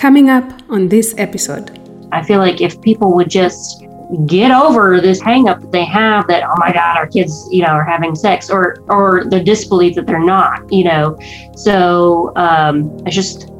Coming 0.00 0.30
up 0.30 0.50
on 0.70 0.88
this 0.88 1.14
episode. 1.18 1.78
I 2.10 2.22
feel 2.22 2.38
like 2.38 2.62
if 2.62 2.80
people 2.80 3.12
would 3.16 3.28
just 3.28 3.84
get 4.24 4.50
over 4.50 4.98
this 4.98 5.20
hangup 5.20 5.60
that 5.60 5.72
they 5.72 5.84
have 5.84 6.26
that 6.26 6.42
oh 6.42 6.54
my 6.56 6.72
god 6.72 6.96
our 6.96 7.06
kids 7.06 7.46
you 7.52 7.60
know 7.60 7.68
are 7.68 7.84
having 7.84 8.14
sex 8.14 8.48
or 8.48 8.82
or 8.88 9.24
the 9.26 9.38
disbelief 9.38 9.94
that 9.96 10.06
they're 10.06 10.24
not 10.24 10.60
you 10.72 10.84
know 10.84 11.18
so 11.54 12.32
um 12.36 12.98
I 13.06 13.10
just 13.10 13.50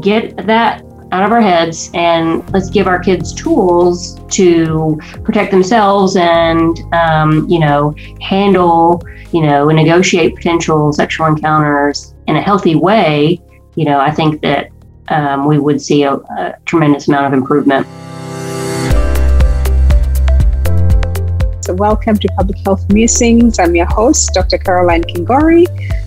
get 0.00 0.36
that 0.48 0.82
out 1.12 1.22
of 1.22 1.30
our 1.30 1.40
heads 1.40 1.88
and 1.94 2.42
let's 2.52 2.68
give 2.68 2.88
our 2.88 2.98
kids 2.98 3.32
tools 3.32 4.18
to 4.32 4.98
protect 5.22 5.52
themselves 5.52 6.16
and 6.16 6.76
um, 6.94 7.48
you 7.48 7.60
know 7.60 7.94
handle 8.20 9.00
you 9.30 9.40
know 9.40 9.68
and 9.68 9.76
negotiate 9.76 10.34
potential 10.34 10.92
sexual 10.92 11.28
encounters 11.28 12.12
in 12.26 12.34
a 12.34 12.42
healthy 12.42 12.74
way 12.74 13.40
you 13.76 13.84
know 13.84 14.00
i 14.00 14.10
think 14.10 14.42
that 14.42 14.70
um, 15.08 15.46
we 15.46 15.58
would 15.58 15.80
see 15.80 16.02
a, 16.02 16.14
a 16.14 16.54
tremendous 16.64 17.08
amount 17.08 17.26
of 17.26 17.32
improvement 17.32 17.86
So 21.66 21.74
welcome 21.74 22.16
to 22.18 22.28
Public 22.36 22.58
Health 22.58 22.88
Musings. 22.92 23.58
I'm 23.58 23.74
your 23.74 23.86
host, 23.86 24.32
Dr. 24.34 24.56
Caroline 24.56 25.02
Kingori, 25.02 25.66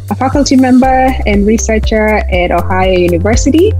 a 0.10 0.16
faculty 0.16 0.56
member 0.56 1.14
and 1.26 1.46
researcher 1.46 2.20
at 2.32 2.52
Ohio 2.52 2.98
University. 2.98 3.74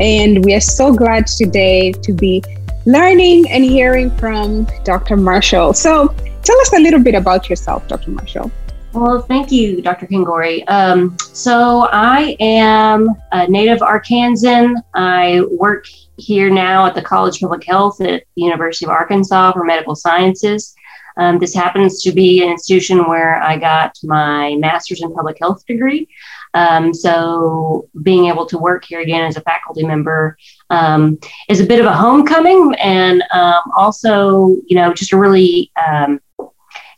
And 0.00 0.44
we 0.44 0.52
are 0.54 0.60
so 0.60 0.92
glad 0.92 1.28
today 1.28 1.92
to 1.92 2.12
be 2.12 2.44
learning 2.84 3.48
and 3.48 3.64
hearing 3.64 4.14
from 4.18 4.66
Dr. 4.84 5.16
Marshall. 5.16 5.72
So 5.72 6.08
tell 6.42 6.60
us 6.60 6.74
a 6.74 6.78
little 6.78 7.00
bit 7.00 7.14
about 7.14 7.48
yourself, 7.48 7.88
Dr. 7.88 8.10
Marshall. 8.10 8.52
Well, 8.94 9.22
thank 9.22 9.50
you, 9.50 9.82
Dr. 9.82 10.06
Kingori. 10.06 10.62
Um, 10.68 11.16
so 11.32 11.88
I 11.90 12.36
am 12.38 13.08
a 13.32 13.48
native 13.48 13.80
Arkansan. 13.80 14.76
I 14.94 15.42
work 15.50 15.86
here 16.16 16.48
now 16.48 16.86
at 16.86 16.94
the 16.94 17.02
College 17.02 17.36
of 17.36 17.40
Public 17.40 17.64
Health 17.66 18.00
at 18.00 18.22
the 18.36 18.42
University 18.42 18.84
of 18.84 18.92
Arkansas 18.92 19.50
for 19.50 19.64
medical 19.64 19.96
sciences. 19.96 20.76
Um, 21.16 21.40
this 21.40 21.52
happens 21.52 22.02
to 22.02 22.12
be 22.12 22.44
an 22.44 22.50
institution 22.50 23.08
where 23.08 23.42
I 23.42 23.56
got 23.56 23.98
my 24.04 24.54
master's 24.56 25.02
in 25.02 25.12
public 25.12 25.38
health 25.40 25.66
degree. 25.66 26.08
Um, 26.54 26.94
so 26.94 27.88
being 28.02 28.26
able 28.26 28.46
to 28.46 28.58
work 28.58 28.84
here 28.84 29.00
again 29.00 29.24
as 29.24 29.36
a 29.36 29.40
faculty 29.40 29.84
member 29.84 30.36
um, 30.70 31.18
is 31.48 31.60
a 31.60 31.66
bit 31.66 31.80
of 31.80 31.86
a 31.86 31.92
homecoming 31.92 32.74
and 32.78 33.24
um, 33.32 33.62
also, 33.76 34.56
you 34.66 34.76
know, 34.76 34.94
just 34.94 35.12
a 35.12 35.18
really, 35.18 35.72
um, 35.84 36.20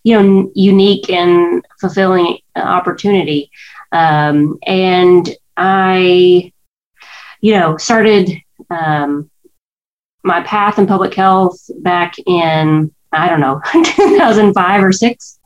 you 0.06 0.22
know, 0.22 0.52
unique 0.54 1.10
and 1.10 1.66
fulfilling 1.80 2.38
opportunity. 2.54 3.50
Um, 3.90 4.56
and 4.64 5.28
I, 5.56 6.52
you 7.40 7.54
know, 7.54 7.76
started 7.76 8.30
um, 8.70 9.28
my 10.22 10.42
path 10.42 10.78
in 10.78 10.86
public 10.86 11.12
health 11.12 11.58
back 11.80 12.14
in 12.24 12.94
I 13.10 13.28
don't 13.28 13.40
know 13.40 13.60
2005 13.72 14.84
or 14.84 14.92
six, 14.92 15.40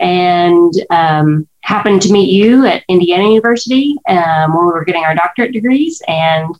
and 0.00 0.72
um, 0.88 1.46
happened 1.60 2.00
to 2.02 2.12
meet 2.12 2.30
you 2.30 2.64
at 2.64 2.84
Indiana 2.88 3.28
University 3.28 3.98
um, 4.08 4.54
when 4.54 4.64
we 4.64 4.72
were 4.72 4.86
getting 4.86 5.04
our 5.04 5.14
doctorate 5.14 5.52
degrees, 5.52 6.00
and 6.08 6.54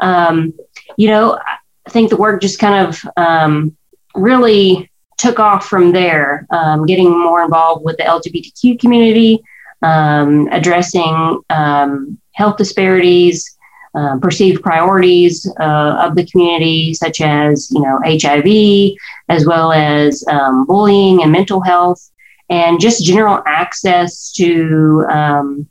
um, 0.00 0.54
you 0.96 1.08
know 1.08 1.40
I 1.86 1.90
think 1.90 2.10
the 2.10 2.16
work 2.16 2.40
just 2.40 2.60
kind 2.60 2.86
of 2.86 3.04
um, 3.16 3.76
really 4.14 4.87
took 5.18 5.38
off 5.38 5.66
from 5.66 5.92
there, 5.92 6.46
um, 6.50 6.86
getting 6.86 7.10
more 7.10 7.42
involved 7.42 7.84
with 7.84 7.96
the 7.98 8.04
LGBTQ 8.04 8.80
community, 8.80 9.42
addressing 9.82 11.40
health 12.34 12.56
disparities 12.56 13.58
uh, 13.94 14.18
perceived 14.18 14.62
priorities 14.62 15.50
uh, 15.58 16.06
of 16.06 16.14
the 16.14 16.26
community, 16.26 16.92
such 16.94 17.20
as 17.20 17.70
you 17.70 17.80
know 17.80 17.98
HIV, 18.04 18.96
as 19.28 19.46
well 19.46 19.72
as 19.72 20.24
um, 20.28 20.66
bullying 20.66 21.22
and 21.22 21.32
mental 21.32 21.60
health, 21.60 22.10
and 22.50 22.80
just 22.80 23.04
general 23.04 23.42
access 23.46 24.30
to 24.32 25.04
um, 25.10 25.68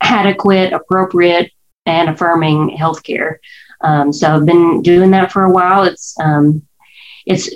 adequate, 0.00 0.72
appropriate, 0.72 1.52
and 1.86 2.08
affirming 2.08 2.76
healthcare. 2.76 3.36
Um, 3.82 4.12
so 4.12 4.34
I've 4.34 4.46
been 4.46 4.82
doing 4.82 5.10
that 5.10 5.30
for 5.30 5.44
a 5.44 5.52
while. 5.52 5.84
It's 5.84 6.18
um, 6.18 6.66
it's 7.26 7.50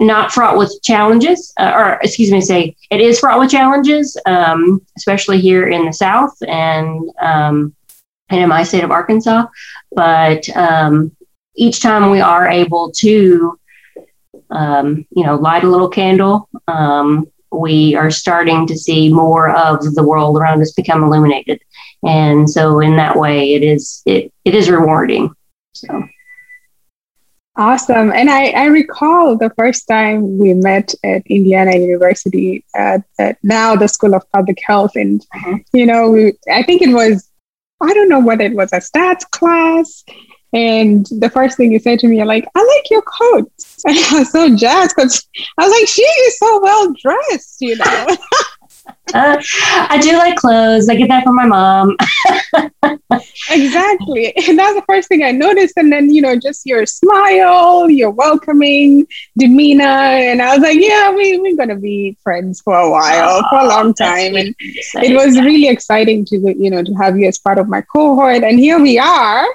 not 0.00 0.32
fraught 0.32 0.58
with 0.58 0.78
challenges, 0.82 1.52
uh, 1.58 1.72
or 1.74 1.92
excuse 2.02 2.30
me, 2.30 2.40
say 2.40 2.76
it 2.90 3.00
is 3.00 3.20
fraught 3.20 3.38
with 3.38 3.50
challenges, 3.50 4.16
um, 4.26 4.84
especially 4.96 5.40
here 5.40 5.68
in 5.68 5.86
the 5.86 5.92
South 5.92 6.34
and 6.46 7.10
um, 7.20 7.74
and 8.28 8.40
in 8.40 8.48
my 8.48 8.62
state 8.62 8.84
of 8.84 8.90
Arkansas. 8.90 9.46
But 9.92 10.48
um, 10.56 11.14
each 11.56 11.80
time 11.80 12.10
we 12.10 12.20
are 12.20 12.48
able 12.48 12.90
to, 12.92 13.58
um, 14.50 15.06
you 15.10 15.24
know, 15.24 15.36
light 15.36 15.64
a 15.64 15.70
little 15.70 15.88
candle, 15.88 16.48
um, 16.66 17.30
we 17.52 17.94
are 17.94 18.10
starting 18.10 18.66
to 18.66 18.76
see 18.76 19.12
more 19.12 19.50
of 19.50 19.94
the 19.94 20.02
world 20.02 20.36
around 20.36 20.60
us 20.60 20.72
become 20.72 21.04
illuminated. 21.04 21.60
And 22.04 22.50
so, 22.50 22.80
in 22.80 22.96
that 22.96 23.16
way, 23.16 23.54
it 23.54 23.62
is 23.62 24.02
it 24.04 24.32
it 24.44 24.54
is 24.54 24.68
rewarding. 24.68 25.34
So. 25.74 26.08
Awesome. 27.56 28.10
And 28.10 28.28
I, 28.30 28.48
I 28.48 28.64
recall 28.64 29.36
the 29.36 29.50
first 29.50 29.86
time 29.86 30.38
we 30.38 30.54
met 30.54 30.92
at 31.04 31.24
Indiana 31.26 31.76
University 31.76 32.64
at, 32.74 33.04
at 33.18 33.38
now 33.44 33.76
the 33.76 33.86
School 33.86 34.14
of 34.14 34.28
Public 34.32 34.58
Health. 34.66 34.96
And, 34.96 35.24
uh-huh. 35.32 35.58
you 35.72 35.86
know, 35.86 36.10
we, 36.10 36.32
I 36.52 36.64
think 36.64 36.82
it 36.82 36.92
was 36.92 37.30
I 37.80 37.92
don't 37.92 38.08
know 38.08 38.20
whether 38.20 38.44
it 38.44 38.54
was 38.54 38.72
a 38.72 38.76
stats 38.76 39.28
class. 39.30 40.04
And 40.52 41.04
the 41.06 41.30
first 41.30 41.56
thing 41.56 41.72
you 41.72 41.80
said 41.80 41.98
to 41.98 42.06
me, 42.06 42.18
you're 42.18 42.26
like, 42.26 42.46
I 42.54 42.60
like 42.60 42.90
your 42.90 43.02
coat. 43.02 43.50
And 43.86 43.98
I 43.98 44.18
was 44.20 44.32
so 44.32 44.56
jazzed 44.56 44.94
because 44.96 45.28
I 45.58 45.66
was 45.66 45.78
like, 45.78 45.88
she 45.88 46.00
is 46.00 46.38
so 46.38 46.60
well 46.62 46.94
dressed, 46.94 47.56
you 47.60 47.76
know. 47.76 48.06
uh, 49.14 49.40
I 49.88 49.98
do 50.02 50.16
like 50.16 50.36
clothes. 50.36 50.88
I 50.88 50.96
get 50.96 51.08
that 51.08 51.24
from 51.24 51.36
my 51.36 51.46
mom. 51.46 51.96
exactly. 53.50 54.34
And 54.48 54.58
that's 54.58 54.74
the 54.74 54.84
first 54.86 55.08
thing 55.08 55.22
I 55.22 55.30
noticed. 55.30 55.74
And 55.76 55.92
then, 55.92 56.12
you 56.12 56.20
know, 56.20 56.36
just 56.36 56.66
your 56.66 56.84
smile, 56.86 57.88
your 57.88 58.10
welcoming 58.10 59.06
demeanor. 59.38 59.84
And 59.84 60.42
I 60.42 60.54
was 60.54 60.62
like, 60.62 60.78
yeah, 60.80 61.12
we, 61.12 61.38
we're 61.38 61.56
going 61.56 61.68
to 61.68 61.76
be 61.76 62.16
friends 62.22 62.60
for 62.60 62.76
a 62.76 62.90
while, 62.90 63.42
oh, 63.42 63.48
for 63.50 63.60
a 63.60 63.68
long 63.68 63.94
time. 63.94 64.36
And 64.36 64.54
it 64.58 65.14
was 65.14 65.38
really 65.38 65.68
exciting 65.68 66.24
to, 66.26 66.36
you 66.36 66.70
know, 66.70 66.82
to 66.82 66.92
have 66.94 67.16
you 67.18 67.28
as 67.28 67.38
part 67.38 67.58
of 67.58 67.68
my 67.68 67.82
cohort. 67.82 68.42
And 68.42 68.58
here 68.58 68.80
we 68.80 68.98
are. 68.98 69.46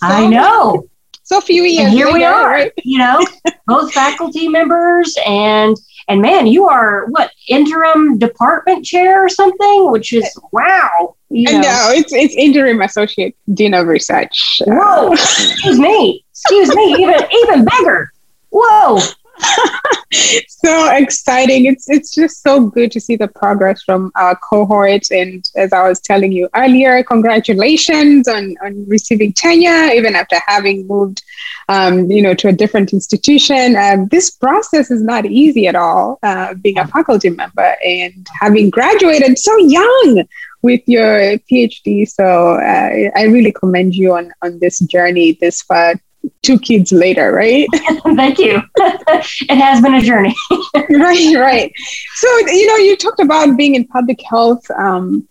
So, 0.00 0.06
I 0.06 0.26
know. 0.26 0.88
So 1.28 1.42
few 1.42 1.64
years. 1.64 1.88
And 1.88 1.94
here 1.94 2.06
later, 2.06 2.18
we 2.18 2.24
are, 2.24 2.50
right? 2.50 2.72
you 2.84 2.98
know, 2.98 3.24
both 3.66 3.92
faculty 3.92 4.48
members 4.48 5.14
and 5.26 5.76
and 6.08 6.22
man, 6.22 6.46
you 6.46 6.66
are 6.66 7.06
what 7.06 7.30
interim 7.48 8.18
department 8.18 8.84
chair 8.84 9.24
or 9.24 9.28
something, 9.28 9.90
which 9.90 10.12
is 10.12 10.26
wow. 10.52 11.16
You 11.28 11.52
know. 11.52 11.60
No, 11.60 11.90
it's 11.90 12.12
it's 12.12 12.34
interim 12.34 12.80
associate 12.80 13.36
dean 13.52 13.74
of 13.74 13.86
research. 13.86 14.62
Whoa, 14.66 15.12
excuse 15.12 15.78
me, 15.78 16.24
excuse 16.30 16.74
me, 16.74 16.94
even 16.98 17.20
even 17.44 17.66
bigger. 17.66 18.12
Whoa. 18.50 18.98
so 20.48 20.94
exciting. 20.94 21.66
It's 21.66 21.88
it's 21.88 22.14
just 22.14 22.42
so 22.42 22.66
good 22.66 22.90
to 22.92 23.00
see 23.00 23.16
the 23.16 23.28
progress 23.28 23.82
from 23.82 24.10
our 24.16 24.36
cohort. 24.36 25.10
And 25.10 25.48
as 25.56 25.72
I 25.72 25.88
was 25.88 26.00
telling 26.00 26.32
you 26.32 26.48
earlier, 26.54 27.02
congratulations 27.02 28.28
on, 28.28 28.56
on 28.64 28.86
receiving 28.88 29.32
tenure, 29.32 29.92
even 29.92 30.14
after 30.14 30.36
having 30.46 30.86
moved 30.86 31.22
um, 31.68 32.10
you 32.10 32.22
know, 32.22 32.34
to 32.34 32.48
a 32.48 32.52
different 32.52 32.92
institution. 32.92 33.76
Um, 33.76 34.08
this 34.08 34.30
process 34.30 34.90
is 34.90 35.02
not 35.02 35.26
easy 35.26 35.66
at 35.66 35.74
all, 35.74 36.18
uh, 36.22 36.54
being 36.54 36.78
a 36.78 36.86
faculty 36.86 37.30
member 37.30 37.76
and 37.84 38.26
having 38.40 38.70
graduated 38.70 39.38
so 39.38 39.56
young 39.58 40.24
with 40.62 40.80
your 40.86 41.38
PhD. 41.50 42.08
So 42.08 42.54
uh, 42.54 43.10
I 43.16 43.24
really 43.24 43.52
commend 43.52 43.94
you 43.94 44.14
on, 44.14 44.32
on 44.42 44.58
this 44.58 44.78
journey 44.80 45.32
this 45.40 45.62
far 45.62 45.94
two 46.42 46.58
kids 46.58 46.92
later, 46.92 47.32
right? 47.32 47.66
Thank 48.16 48.38
you. 48.38 48.62
it 48.76 49.56
has 49.56 49.80
been 49.80 49.94
a 49.94 50.00
journey. 50.00 50.34
right, 50.74 51.36
right. 51.36 51.72
So, 52.14 52.38
you 52.48 52.66
know, 52.66 52.76
you 52.76 52.96
talked 52.96 53.20
about 53.20 53.56
being 53.56 53.74
in 53.74 53.86
public 53.86 54.20
health 54.22 54.68
um, 54.72 55.26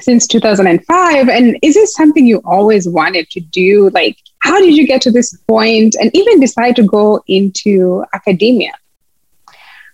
since 0.00 0.26
2005. 0.26 1.28
And 1.28 1.58
is 1.62 1.74
this 1.74 1.94
something 1.94 2.26
you 2.26 2.42
always 2.44 2.88
wanted 2.88 3.30
to 3.30 3.40
do? 3.40 3.90
Like, 3.90 4.18
how 4.40 4.60
did 4.60 4.76
you 4.76 4.86
get 4.86 5.00
to 5.02 5.10
this 5.10 5.36
point 5.48 5.96
and 6.00 6.10
even 6.14 6.40
decide 6.40 6.76
to 6.76 6.82
go 6.82 7.22
into 7.26 8.04
academia? 8.12 8.72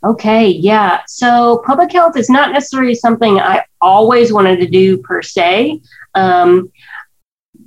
Okay, 0.03 0.49
yeah. 0.49 1.01
So 1.07 1.63
public 1.67 1.93
health 1.93 2.17
is 2.17 2.31
not 2.31 2.53
necessarily 2.53 2.95
something 2.95 3.39
I 3.39 3.65
always 3.83 4.33
wanted 4.33 4.59
to 4.61 4.67
do 4.67 4.99
per 4.99 5.21
se. 5.21 5.81
Um, 6.15 6.73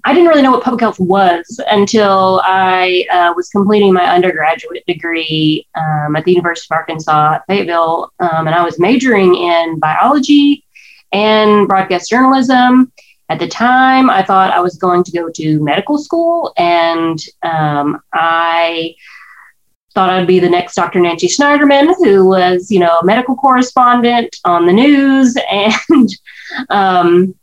I 0.05 0.13
didn't 0.13 0.27
really 0.27 0.41
know 0.41 0.51
what 0.51 0.63
public 0.63 0.81
health 0.81 0.99
was 0.99 1.61
until 1.69 2.41
I 2.43 3.05
uh, 3.11 3.33
was 3.35 3.49
completing 3.49 3.93
my 3.93 4.05
undergraduate 4.05 4.85
degree 4.85 5.65
um, 5.75 6.15
at 6.17 6.25
the 6.25 6.33
University 6.33 6.67
of 6.71 6.77
Arkansas 6.77 7.35
at 7.35 7.45
Fayetteville. 7.47 8.11
Um, 8.19 8.47
and 8.47 8.55
I 8.55 8.65
was 8.65 8.79
majoring 8.79 9.35
in 9.35 9.79
biology 9.79 10.65
and 11.13 11.67
broadcast 11.67 12.09
journalism. 12.09 12.91
at 13.29 13.39
the 13.39 13.47
time, 13.47 14.09
I 14.09 14.23
thought 14.23 14.51
I 14.51 14.59
was 14.59 14.75
going 14.75 15.03
to 15.05 15.11
go 15.11 15.29
to 15.29 15.63
medical 15.63 15.97
school, 15.97 16.53
and 16.57 17.17
um, 17.43 18.01
I 18.11 18.95
thought 19.93 20.09
I'd 20.09 20.27
be 20.27 20.39
the 20.39 20.49
next 20.49 20.75
Dr. 20.75 20.99
Nancy 20.99 21.27
Snyderman, 21.27 21.95
who 21.99 22.27
was, 22.27 22.69
you 22.69 22.79
know, 22.79 22.99
a 22.99 23.05
medical 23.05 23.35
correspondent 23.35 24.35
on 24.43 24.65
the 24.65 24.73
news, 24.73 25.37
and 25.51 26.09
um, 26.69 27.35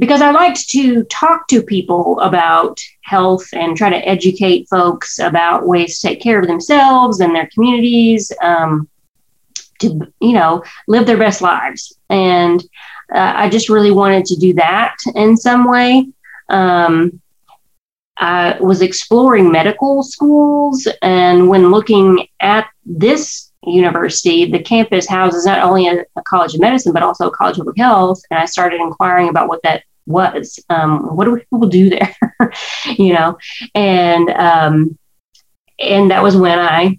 because 0.00 0.22
I 0.22 0.30
liked 0.30 0.70
to 0.70 1.04
talk 1.04 1.46
to 1.48 1.62
people 1.62 2.18
about 2.20 2.80
health 3.02 3.46
and 3.52 3.76
try 3.76 3.90
to 3.90 4.08
educate 4.08 4.66
folks 4.68 5.18
about 5.18 5.66
ways 5.66 6.00
to 6.00 6.08
take 6.08 6.22
care 6.22 6.40
of 6.40 6.46
themselves 6.46 7.20
and 7.20 7.34
their 7.34 7.50
communities 7.52 8.32
um, 8.42 8.88
to, 9.80 10.10
you 10.20 10.32
know, 10.32 10.64
live 10.88 11.06
their 11.06 11.18
best 11.18 11.42
lives. 11.42 11.98
And 12.08 12.62
uh, 13.14 13.32
I 13.36 13.50
just 13.50 13.68
really 13.68 13.90
wanted 13.90 14.24
to 14.26 14.36
do 14.36 14.54
that 14.54 14.96
in 15.14 15.36
some 15.36 15.70
way. 15.70 16.08
Um, 16.48 17.20
I 18.16 18.58
was 18.58 18.80
exploring 18.80 19.52
medical 19.52 20.02
schools, 20.02 20.88
and 21.02 21.48
when 21.48 21.70
looking 21.70 22.26
at 22.40 22.68
this 22.86 23.50
university, 23.66 24.50
the 24.50 24.62
campus 24.62 25.06
houses 25.06 25.44
not 25.44 25.62
only 25.62 25.88
a, 25.88 26.04
a, 26.16 26.22
college 26.22 26.54
of 26.54 26.60
medicine, 26.60 26.92
but 26.92 27.02
also 27.02 27.28
a 27.28 27.30
college 27.30 27.56
of 27.56 27.60
public 27.60 27.78
health. 27.78 28.20
And 28.30 28.38
I 28.38 28.46
started 28.46 28.80
inquiring 28.80 29.28
about 29.28 29.48
what 29.48 29.62
that 29.62 29.84
was. 30.06 30.58
Um, 30.68 31.16
what 31.16 31.24
do 31.24 31.36
people 31.36 31.68
do 31.68 31.90
there? 31.90 32.16
you 32.98 33.14
know, 33.14 33.38
and 33.74 34.30
um, 34.30 34.98
and 35.78 36.10
that 36.10 36.22
was 36.22 36.36
when 36.36 36.58
I 36.58 36.98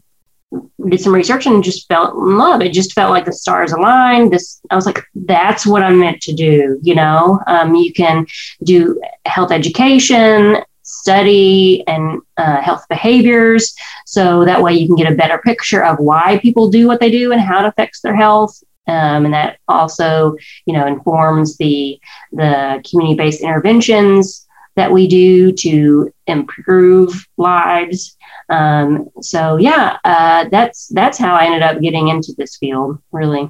did 0.90 1.00
some 1.00 1.14
research 1.14 1.46
and 1.46 1.64
just 1.64 1.88
felt 1.88 2.16
in 2.16 2.38
love. 2.38 2.62
It 2.62 2.74
just 2.74 2.94
felt 2.94 3.12
like 3.12 3.26
the 3.26 3.34
stars 3.34 3.72
aligned. 3.72 4.32
This 4.32 4.62
I 4.70 4.76
was 4.76 4.86
like, 4.86 5.04
that's 5.14 5.66
what 5.66 5.84
I'm 5.84 6.00
meant 6.00 6.22
to 6.24 6.34
do. 6.34 6.80
You 6.82 6.96
know, 6.96 7.40
um, 7.48 7.76
you 7.76 7.94
can 7.94 8.26
do 8.64 9.02
health 9.26 9.52
education, 9.52 10.58
study, 10.84 11.84
and 11.88 12.22
uh, 12.38 12.62
health 12.62 12.86
behaviors. 12.90 13.76
So 14.06 14.46
that 14.46 14.62
way 14.62 14.74
you 14.74 14.88
can 14.88 14.96
get 14.96 15.12
a 15.12 15.16
better 15.16 15.38
picture 15.38 15.84
of 15.84 16.00
why 16.00 16.40
people 16.40 16.70
do 16.70 16.88
what 16.88 17.00
they 17.00 17.12
do 17.12 17.32
and 17.32 17.42
how 17.42 17.64
it 17.64 17.68
affects 17.68 18.02
their 18.02 18.16
health. 18.16 18.62
Um, 18.88 19.26
and 19.26 19.34
that 19.34 19.60
also, 19.68 20.36
you 20.66 20.74
know, 20.74 20.88
informs 20.88 21.58
the 21.58 22.00
the 22.32 22.84
community-based 22.90 23.42
interventions 23.42 24.48
that 24.76 24.92
we 24.92 25.08
do 25.08 25.52
to 25.52 26.12
improve 26.28 27.28
lives. 27.38 28.18
Um, 28.50 29.10
so 29.22 29.58
yeah, 29.58 29.98
uh, 30.04 30.50
that's 30.50 30.88
that's 30.88 31.18
how 31.18 31.36
I 31.36 31.46
ended 31.46 31.62
up 31.62 31.82
getting 31.82 32.08
into 32.08 32.34
this 32.38 32.58
field, 32.58 33.00
really. 33.12 33.50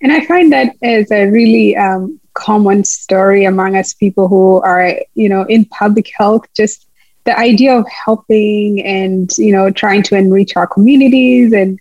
And 0.00 0.12
I 0.12 0.24
find 0.24 0.52
that 0.52 0.74
as 0.82 1.10
a 1.12 1.26
really 1.26 1.76
um, 1.76 2.20
common 2.34 2.82
story 2.84 3.44
among 3.44 3.76
us 3.76 3.94
people 3.94 4.26
who 4.26 4.60
are, 4.62 4.96
you 5.14 5.28
know, 5.28 5.42
in 5.44 5.64
public 5.66 6.10
health. 6.16 6.44
Just 6.56 6.88
the 7.24 7.38
idea 7.38 7.76
of 7.76 7.86
helping 7.88 8.82
and 8.82 9.36
you 9.38 9.52
know 9.52 9.70
trying 9.70 10.02
to 10.02 10.16
enrich 10.16 10.56
our 10.56 10.66
communities 10.66 11.52
and 11.52 11.78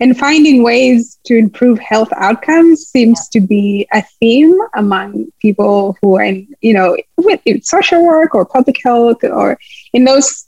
and 0.00 0.18
finding 0.18 0.62
ways 0.62 1.18
to 1.24 1.36
improve 1.36 1.78
health 1.78 2.08
outcomes 2.16 2.86
seems 2.86 3.28
to 3.28 3.40
be 3.40 3.86
a 3.92 4.02
theme 4.20 4.58
among 4.74 5.32
people 5.40 5.96
who 6.00 6.16
are 6.16 6.24
in, 6.24 6.54
you 6.60 6.74
know, 6.74 6.96
with 7.16 7.40
social 7.64 8.04
work 8.04 8.34
or 8.34 8.44
public 8.44 8.76
health 8.82 9.22
or 9.22 9.58
in 9.92 10.04
those 10.04 10.46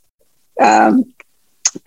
um, 0.61 1.05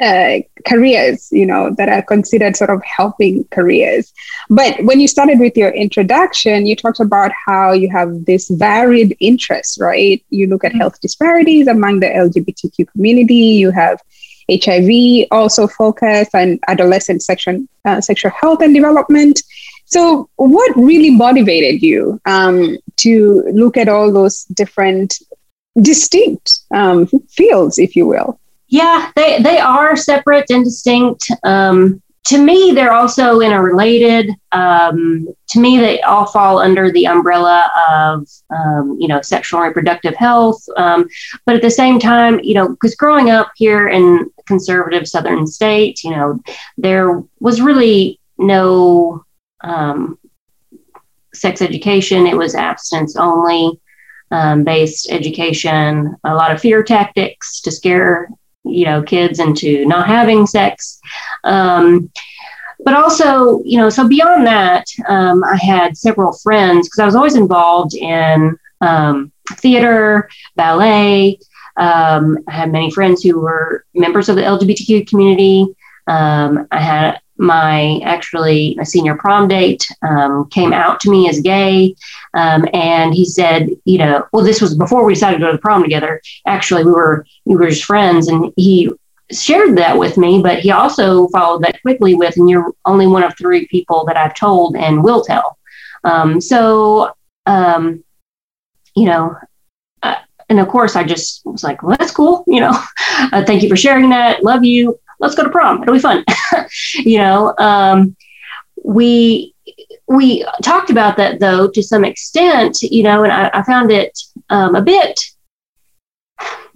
uh, 0.02 0.38
careers, 0.66 1.30
you 1.32 1.46
know, 1.46 1.74
that 1.78 1.90
are 1.90 2.02
considered 2.02 2.56
sort 2.56 2.70
of 2.70 2.82
helping 2.84 3.44
careers. 3.46 4.14
But 4.50 4.84
when 4.84 5.00
you 5.00 5.08
started 5.08 5.40
with 5.40 5.58
your 5.58 5.72
introduction, 5.72 6.66
you 6.66 6.76
talked 6.76 7.00
about 7.00 7.32
how 7.46 7.74
you 7.74 7.90
have 7.90 8.26
this 8.26 8.50
varied 8.50 9.18
interest, 9.20 9.82
right? 9.82 10.24
You 10.30 10.48
look 10.48 10.64
at 10.64 10.72
mm-hmm. 10.72 10.80
health 10.80 11.02
disparities 11.02 11.68
among 11.68 12.00
the 12.00 12.08
LGBTQ 12.08 12.92
community. 12.92 13.36
You 13.36 13.72
have 13.72 14.00
HIV 14.50 15.28
also 15.32 15.68
focus 15.68 16.30
on 16.34 16.60
adolescent 16.68 17.24
sexual, 17.24 17.66
uh, 17.86 18.02
sexual 18.02 18.32
health 18.32 18.62
and 18.62 18.74
development. 18.74 19.42
So, 19.86 20.30
what 20.36 20.76
really 20.76 21.10
motivated 21.10 21.82
you 21.82 22.20
um, 22.26 22.78
to 22.98 23.44
look 23.52 23.78
at 23.78 23.90
all 23.90 24.12
those 24.12 24.44
different, 24.46 25.18
distinct 25.82 26.60
um, 26.72 27.08
fields, 27.30 27.80
if 27.80 27.96
you 27.96 28.06
will? 28.06 28.40
Yeah, 28.68 29.12
they, 29.16 29.42
they 29.42 29.58
are 29.60 29.96
separate 29.96 30.46
and 30.52 30.64
distinct. 30.64 31.32
Um, 31.44 32.02
to 32.26 32.38
me, 32.38 32.74
they're 32.74 32.94
also 32.94 33.40
interrelated. 33.40 34.32
Um, 34.52 35.28
to 35.50 35.60
me, 35.60 35.78
they 35.78 36.02
all 36.02 36.26
fall 36.26 36.60
under 36.60 36.92
the 36.92 37.08
umbrella 37.08 37.72
of, 37.90 38.28
um, 38.56 38.98
you 39.00 39.08
know, 39.08 39.22
sexual 39.22 39.62
and 39.62 39.68
reproductive 39.68 40.16
health. 40.16 40.64
Um, 40.76 41.08
but 41.46 41.56
at 41.56 41.62
the 41.62 41.72
same 41.72 42.00
time, 42.00 42.40
you 42.44 42.54
know, 42.54 42.70
because 42.70 42.96
growing 42.96 43.30
up 43.30 43.52
here 43.56 43.88
in 43.88 44.30
conservative 44.46 45.08
southern 45.08 45.48
state, 45.48 46.04
you 46.04 46.12
know, 46.12 46.40
there 46.78 47.24
was 47.40 47.62
really 47.62 48.20
no 48.38 49.24
um, 49.62 50.20
sex 51.34 51.62
education. 51.62 52.28
It 52.28 52.38
was 52.38 52.54
abstinence 52.54 53.16
only 53.16 53.80
um, 54.32 54.64
based 54.64 55.10
education, 55.12 56.16
a 56.24 56.36
lot 56.36 56.52
of 56.52 56.62
fear 56.62 56.84
tactics 56.84 57.62
to 57.62 57.72
scare 57.72 58.30
you 58.64 58.86
know 58.86 59.02
kids 59.02 59.40
into 59.40 59.86
not 59.86 60.08
having 60.08 60.46
sex. 60.46 61.00
Um, 61.44 62.12
but 62.84 62.94
also 62.94 63.62
you 63.64 63.78
know 63.78 63.90
so 63.90 64.08
beyond 64.08 64.48
that 64.48 64.86
um, 65.08 65.44
i 65.44 65.58
had 65.58 65.98
several 65.98 66.32
friends 66.32 66.88
because 66.88 67.00
i 67.00 67.06
was 67.06 67.16
always 67.16 67.36
involved 67.36 67.94
in 67.94 68.58
um, 68.82 69.32
theater 69.56 70.30
ballet. 70.56 71.38
Um, 71.78 72.38
i 72.48 72.52
had 72.52 72.72
many 72.72 72.92
friends 72.92 73.22
who 73.22 73.40
were 73.42 73.86
members 73.94 74.30
of 74.30 74.36
the 74.36 74.44
lgbtq 74.44 75.08
community. 75.08 75.66
Um, 76.08 76.68
i 76.72 76.80
had 76.80 77.20
my 77.40 78.02
actually 78.04 78.78
a 78.82 78.86
senior 78.86 79.16
prom 79.16 79.48
date 79.48 79.88
um, 80.02 80.48
came 80.50 80.74
out 80.74 81.00
to 81.00 81.10
me 81.10 81.30
as 81.30 81.40
gay 81.40 81.96
um, 82.34 82.68
and 82.74 83.14
he 83.14 83.24
said 83.26 83.70
you 83.86 83.98
know 83.98 84.28
well 84.34 84.44
this 84.44 84.62
was 84.62 84.76
before 84.76 85.06
we 85.06 85.14
decided 85.14 85.38
to 85.38 85.44
go 85.44 85.48
to 85.48 85.54
the 85.54 85.62
prom 85.62 85.82
together. 85.82 86.22
Actually 86.46 86.84
we 86.84 86.92
were 86.92 87.26
we 87.46 87.56
were 87.56 87.70
just 87.70 87.86
friends 87.86 88.28
and 88.28 88.54
he 88.58 88.92
shared 89.32 89.78
that 89.78 89.98
with 89.98 90.18
me 90.18 90.42
but 90.42 90.60
he 90.60 90.72
also 90.72 91.28
followed 91.30 91.64
that 91.64 91.82
quickly 91.82 92.14
with 92.14 92.36
and 92.36 92.50
you're 92.50 92.74
only 92.86 93.08
one 93.08 93.24
of 93.24 93.38
three 93.38 93.68
people 93.68 94.04
that 94.04 94.18
i've 94.18 94.36
told 94.36 94.76
and 94.76 95.04
will 95.04 95.24
tell. 95.24 95.58
Um, 96.04 96.42
so 96.42 97.14
um, 97.46 98.04
you 98.96 99.06
know 99.06 99.38
uh, 100.04 100.16
and 100.50 100.60
of 100.60 100.68
course 100.68 100.98
i 100.98 101.04
just 101.04 101.42
was 101.46 101.64
like 101.64 101.82
well 101.84 101.96
that's 101.98 102.12
cool 102.12 102.44
you 102.48 102.60
know. 102.60 102.78
Uh, 103.34 103.44
thank 103.44 103.62
you 103.62 103.68
for 103.68 103.76
sharing 103.76 104.10
that. 104.10 104.44
Love 104.46 104.64
you 104.64 104.98
let's 105.20 105.36
go 105.36 105.44
to 105.44 105.50
prom. 105.50 105.82
It'll 105.82 105.94
be 105.94 106.00
fun. 106.00 106.24
you 106.96 107.18
know, 107.18 107.54
um, 107.58 108.16
we 108.84 109.54
we 110.08 110.46
talked 110.64 110.90
about 110.90 111.18
that 111.18 111.40
though 111.40 111.70
to 111.70 111.84
some 111.84 112.04
extent, 112.04 112.82
you 112.82 113.04
know, 113.04 113.24
and 113.24 113.32
I, 113.32 113.50
I 113.54 113.64
found 113.64 113.92
it 113.92 114.18
um, 114.50 114.76
a 114.76 114.82
bit 114.82 115.20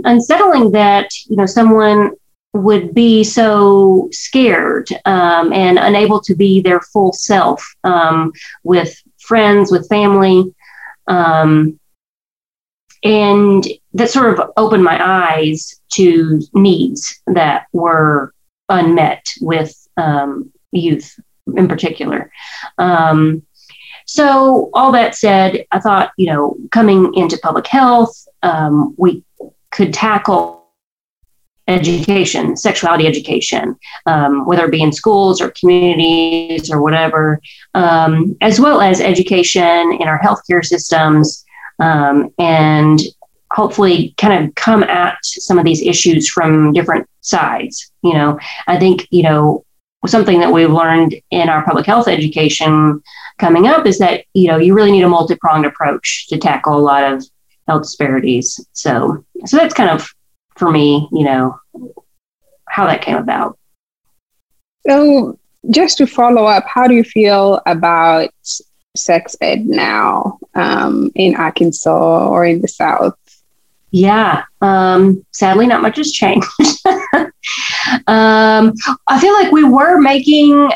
unsettling 0.03 0.71
that 0.71 1.09
you 1.27 1.35
know 1.35 1.45
someone 1.45 2.11
would 2.53 2.93
be 2.93 3.23
so 3.23 4.07
scared 4.11 4.87
um, 5.05 5.51
and 5.51 5.79
unable 5.79 6.21
to 6.21 6.35
be 6.35 6.61
their 6.61 6.81
full 6.81 7.11
self 7.11 7.65
um, 7.83 8.31
with 8.63 8.95
friends, 9.19 9.71
with 9.71 9.89
family. 9.89 10.53
Um, 11.07 11.79
and 13.03 13.67
that 13.93 14.09
sort 14.09 14.37
of 14.39 14.51
opened 14.55 14.83
my 14.83 14.97
eyes 15.03 15.81
to 15.93 16.41
needs 16.53 17.21
that 17.27 17.65
were 17.73 18.32
unmet 18.69 19.25
with 19.41 19.87
um, 19.97 20.51
youth 20.71 21.19
in 21.55 21.67
particular. 21.67 22.31
Um, 22.77 23.43
so, 24.05 24.69
all 24.73 24.91
that 24.91 25.15
said, 25.15 25.65
I 25.71 25.79
thought, 25.79 26.11
you 26.17 26.27
know, 26.27 26.57
coming 26.71 27.13
into 27.15 27.37
public 27.37 27.67
health, 27.67 28.27
um, 28.41 28.93
we 28.97 29.23
could 29.71 29.93
tackle 29.93 30.63
education, 31.67 32.57
sexuality 32.57 33.07
education, 33.07 33.77
um, 34.05 34.45
whether 34.45 34.65
it 34.65 34.71
be 34.71 34.81
in 34.81 34.91
schools 34.91 35.39
or 35.41 35.51
communities 35.51 36.69
or 36.69 36.81
whatever, 36.81 37.39
um, 37.73 38.35
as 38.41 38.59
well 38.59 38.81
as 38.81 38.99
education 38.99 39.93
in 39.93 40.07
our 40.07 40.19
healthcare 40.19 40.63
systems 40.63 41.45
um, 41.79 42.29
and 42.37 42.99
hopefully 43.51 44.13
kind 44.17 44.43
of 44.43 44.53
come 44.55 44.83
at 44.83 45.17
some 45.23 45.57
of 45.57 45.63
these 45.63 45.81
issues 45.81 46.29
from 46.29 46.73
different 46.73 47.07
sides. 47.23 47.91
You 48.03 48.13
know, 48.13 48.39
I 48.67 48.77
think, 48.77 49.07
you 49.09 49.23
know, 49.23 49.65
something 50.05 50.39
that 50.39 50.51
we've 50.51 50.71
learned 50.71 51.15
in 51.31 51.49
our 51.49 51.63
public 51.65 51.85
health 51.85 52.07
education 52.07 53.01
coming 53.39 53.67
up 53.67 53.85
is 53.85 53.97
that, 53.99 54.25
you 54.33 54.47
know, 54.47 54.57
you 54.57 54.73
really 54.73 54.91
need 54.91 55.03
a 55.03 55.09
multi 55.09 55.35
pronged 55.35 55.65
approach 55.65 56.27
to 56.27 56.37
tackle 56.37 56.77
a 56.77 56.79
lot 56.79 57.11
of 57.11 57.25
health 57.67 57.83
disparities. 57.83 58.59
So, 58.73 59.25
so 59.45 59.57
that's 59.57 59.73
kind 59.73 59.89
of 59.89 60.07
for 60.57 60.71
me, 60.71 61.07
you 61.11 61.23
know, 61.23 61.57
how 62.67 62.85
that 62.85 63.01
came 63.01 63.17
about. 63.17 63.57
So, 64.87 65.39
just 65.69 65.97
to 65.99 66.07
follow 66.07 66.43
up, 66.43 66.65
how 66.67 66.87
do 66.87 66.93
you 66.93 67.05
feel 67.05 67.61
about 67.65 68.29
sex 68.95 69.35
ed 69.39 69.65
now 69.65 70.39
um, 70.55 71.09
in 71.15 71.35
Arkansas 71.35 72.27
or 72.27 72.45
in 72.45 72.61
the 72.61 72.67
South? 72.67 73.17
Yeah, 73.91 74.43
um, 74.59 75.23
sadly, 75.31 75.67
not 75.67 75.81
much 75.81 75.97
has 75.97 76.11
changed. 76.11 76.47
um, 78.07 78.73
I 79.07 79.19
feel 79.19 79.33
like 79.33 79.51
we 79.51 79.63
were 79.63 79.99
making, 79.99 80.71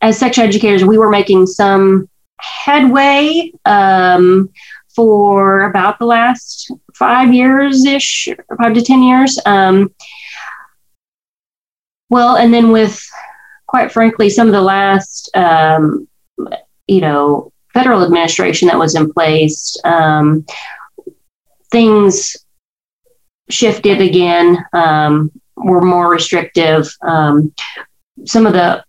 as 0.00 0.18
sex 0.18 0.38
educators, 0.38 0.84
we 0.84 0.98
were 0.98 1.10
making 1.10 1.46
some 1.46 2.08
headway 2.40 3.52
um, 3.64 4.50
for 4.94 5.62
about 5.62 5.98
the 5.98 6.06
last 6.06 6.70
five 6.94 7.32
years 7.32 7.84
ish, 7.84 8.28
five 8.60 8.74
to 8.74 8.82
10 8.82 9.02
years. 9.02 9.38
Um, 9.46 9.94
well, 12.10 12.36
and 12.36 12.52
then 12.52 12.72
with, 12.72 13.02
quite 13.66 13.90
frankly, 13.90 14.28
some 14.28 14.46
of 14.46 14.52
the 14.52 14.60
last, 14.60 15.34
um, 15.34 16.06
you 16.86 17.00
know, 17.00 17.52
federal 17.72 18.04
administration 18.04 18.68
that 18.68 18.78
was 18.78 18.94
in 18.94 19.12
place, 19.12 19.76
um, 19.84 20.44
things 21.70 22.36
shifted 23.48 24.00
again, 24.00 24.62
um, 24.72 25.30
were 25.64 25.82
more 25.82 26.10
restrictive. 26.10 26.88
Um, 27.02 27.54
some 28.24 28.46
of 28.46 28.52
the 28.52 28.84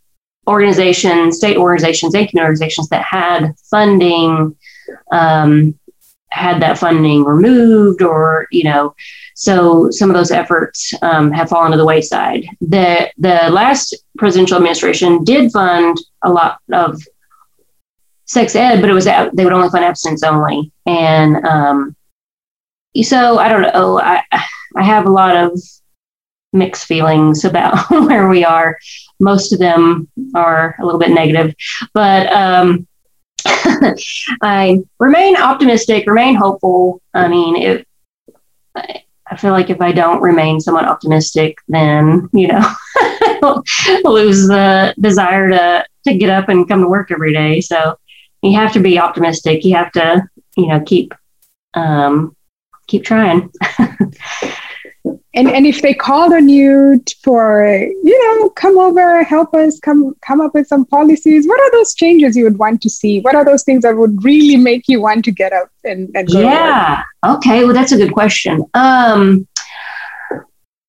organizations, 0.48 1.38
state 1.38 1.58
organizations, 1.58 2.14
and 2.14 2.28
community 2.30 2.50
organizations 2.50 2.90
that 2.90 3.04
had 3.04 3.54
funding 3.70 4.56
um, 5.12 5.80
had 6.34 6.62
that 6.62 6.80
funding 6.80 7.24
removed 7.24 8.02
or 8.02 8.48
you 8.52 8.64
know 8.64 8.94
so 9.36 9.90
some 9.92 10.10
of 10.10 10.16
those 10.16 10.32
efforts 10.32 10.94
um, 11.02 11.32
have 11.32 11.50
fallen 11.50 11.72
to 11.72 11.78
the 11.78 11.86
wayside. 11.86 12.46
The 12.62 13.12
the 13.18 13.50
last 13.52 13.96
presidential 14.18 14.58
administration 14.58 15.24
did 15.24 15.52
fund 15.52 15.98
a 16.24 16.32
lot 16.32 16.60
of 16.72 17.02
sex 18.26 18.56
ed 18.56 18.82
but 18.82 18.90
it 18.90 18.94
was 18.94 19.06
they 19.06 19.44
would 19.44 19.54
only 19.54 19.70
fund 19.70 19.86
abstinence 19.86 20.24
only. 20.24 20.72
And 20.86 21.46
um, 21.46 21.96
so 23.02 23.38
i 23.38 23.50
don't 23.50 23.62
know. 23.62 24.00
I 24.00 24.24
i 24.76 24.84
have 24.84 25.06
a 25.06 25.12
lot 25.12 25.36
of 25.36 25.60
mixed 26.54 26.86
feelings 26.86 27.44
about 27.44 27.90
where 27.90 28.30
we 28.30 28.46
are 28.46 28.78
most 29.20 29.52
of 29.52 29.60
them 29.60 30.08
are 30.36 30.76
a 30.80 30.86
little 30.86 31.00
bit 31.00 31.12
negative 31.12 31.54
but 31.94 32.32
um, 32.32 32.88
I 34.42 34.82
remain 35.00 35.38
optimistic, 35.38 36.08
remain 36.08 36.36
hopeful. 36.36 37.02
I 37.14 37.28
mean, 37.28 37.56
if 37.58 37.86
I 38.76 39.36
feel 39.38 39.52
like 39.52 39.70
if 39.70 39.82
I 39.82 39.92
don't 39.92 40.22
remain 40.22 40.60
somewhat 40.60 40.86
optimistic, 40.86 41.58
then 41.68 42.30
you 42.34 42.48
know, 42.48 42.74
lose 44.04 44.48
the 44.48 44.94
desire 45.00 45.50
to 45.50 45.86
to 46.06 46.18
get 46.18 46.30
up 46.30 46.50
and 46.50 46.68
come 46.68 46.82
to 46.82 46.88
work 46.88 47.12
every 47.12 47.34
day. 47.34 47.62
So 47.62 47.98
you 48.42 48.54
have 48.56 48.74
to 48.74 48.80
be 48.80 49.00
optimistic. 49.00 49.64
You 49.64 49.76
have 49.76 49.92
to, 49.94 50.24
you 50.56 50.68
know, 50.68 50.82
keep 50.82 51.14
um, 51.74 52.36
keep 52.88 53.04
trying. 53.04 53.52
And 55.36 55.50
and 55.50 55.66
if 55.66 55.82
they 55.82 55.94
called 55.94 56.34
on 56.34 56.48
you 56.48 57.04
for 57.24 57.66
you 57.66 58.40
know 58.40 58.50
come 58.52 58.78
over 58.78 59.24
help 59.24 59.54
us 59.54 59.80
come 59.80 60.16
come 60.22 60.40
up 60.42 60.54
with 60.54 60.68
some 60.68 60.86
policies 60.86 61.48
what 61.48 61.60
are 61.60 61.72
those 61.72 61.94
changes 61.96 62.38
you 62.38 62.44
would 62.44 62.60
want 62.60 62.82
to 62.82 62.90
see? 62.90 63.22
What 63.22 63.36
are 63.36 63.46
those 63.46 63.64
things 63.64 63.84
that 63.84 63.98
would 63.98 64.24
really 64.24 64.58
make 64.58 64.88
you 64.88 65.02
want 65.02 65.26
to 65.26 65.32
get 65.32 65.54
up 65.54 65.70
and, 65.84 66.10
and 66.16 66.28
go 66.28 66.42
yeah. 66.42 67.04
Okay. 67.26 67.64
Well 67.64 67.74
that's 67.74 67.92
a 67.92 67.98
good 67.98 68.14
question. 68.14 68.66
Um 68.74 69.48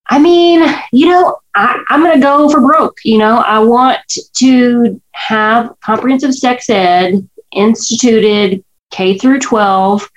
i 0.07 0.19
mean 0.19 0.63
you 0.93 1.07
know 1.09 1.35
I, 1.55 1.83
i'm 1.89 2.03
to 2.03 2.19
go 2.19 2.47
for 2.47 2.61
broke 2.61 2.99
you 3.03 3.17
know. 3.17 3.37
I 3.37 3.57
want 3.57 4.01
to 4.37 5.01
have 5.13 5.73
comprehensive 5.81 6.35
sex 6.35 6.69
ed 6.69 7.27
instituted 7.51 8.63
k 8.91 9.17
through 9.17 9.39
12 9.39 10.07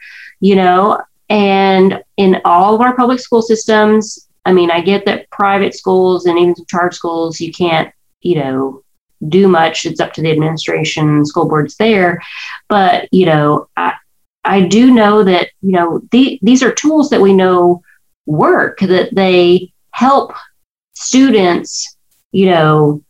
you 0.41 0.57
know 0.57 1.01
and 1.29 2.03
in 2.17 2.41
all 2.45 2.75
of 2.75 2.81
our 2.81 2.97
public 2.97 3.21
school 3.21 3.43
systems, 3.43 4.29
I 4.45 4.53
mean, 4.53 4.71
I 4.71 4.81
get 4.81 5.05
that 5.05 5.31
private 5.31 5.75
schools 5.75 6.27
and 6.27 6.39
even 6.39 6.57
some 6.57 6.67
charter 6.67 6.95
schools, 6.95 7.41
you 7.41 7.53
can't, 7.53 7.93
you 8.23 8.37
know, 8.37 8.83
do 9.29 9.49
much. 9.49 9.85
It's 9.85 10.01
up 10.01 10.13
to 10.15 10.23
the 10.23 10.31
administration, 10.31 11.27
school 11.27 11.49
boards 11.49 11.77
there. 11.77 12.23
But, 12.69 13.09
you 13.13 13.27
know, 13.27 13.69
I, 13.77 13.95
I 14.45 14.63
do 14.63 14.91
know 14.91 15.23
that, 15.25 15.51
you 15.61 15.73
know, 15.73 16.01
the, 16.13 16.39
these 16.41 16.63
are 16.63 16.73
tools 16.73 17.11
that 17.11 17.21
we 17.21 17.35
know 17.35 17.83
work, 18.25 18.81
that 18.81 19.15
they 19.15 19.73
help 19.91 20.33
students, 20.95 21.97
you 22.33 22.47
know, 22.47 23.03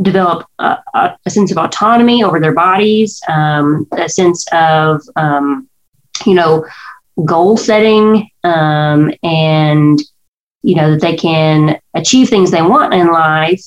develop 0.00 0.46
a, 0.58 0.78
a, 0.94 1.30
sense 1.30 1.50
of 1.50 1.58
autonomy 1.58 2.24
over 2.24 2.40
their 2.40 2.54
bodies, 2.54 3.20
um, 3.28 3.86
a 3.92 4.08
sense 4.08 4.46
of, 4.52 5.02
um, 5.16 5.68
you 6.26 6.34
know, 6.34 6.66
goal 7.24 7.56
setting 7.56 8.28
um, 8.42 9.12
and, 9.22 10.00
you 10.62 10.74
know, 10.74 10.92
that 10.92 11.00
they 11.00 11.16
can 11.16 11.78
achieve 11.94 12.28
things 12.28 12.50
they 12.50 12.62
want 12.62 12.94
in 12.94 13.08
life 13.12 13.64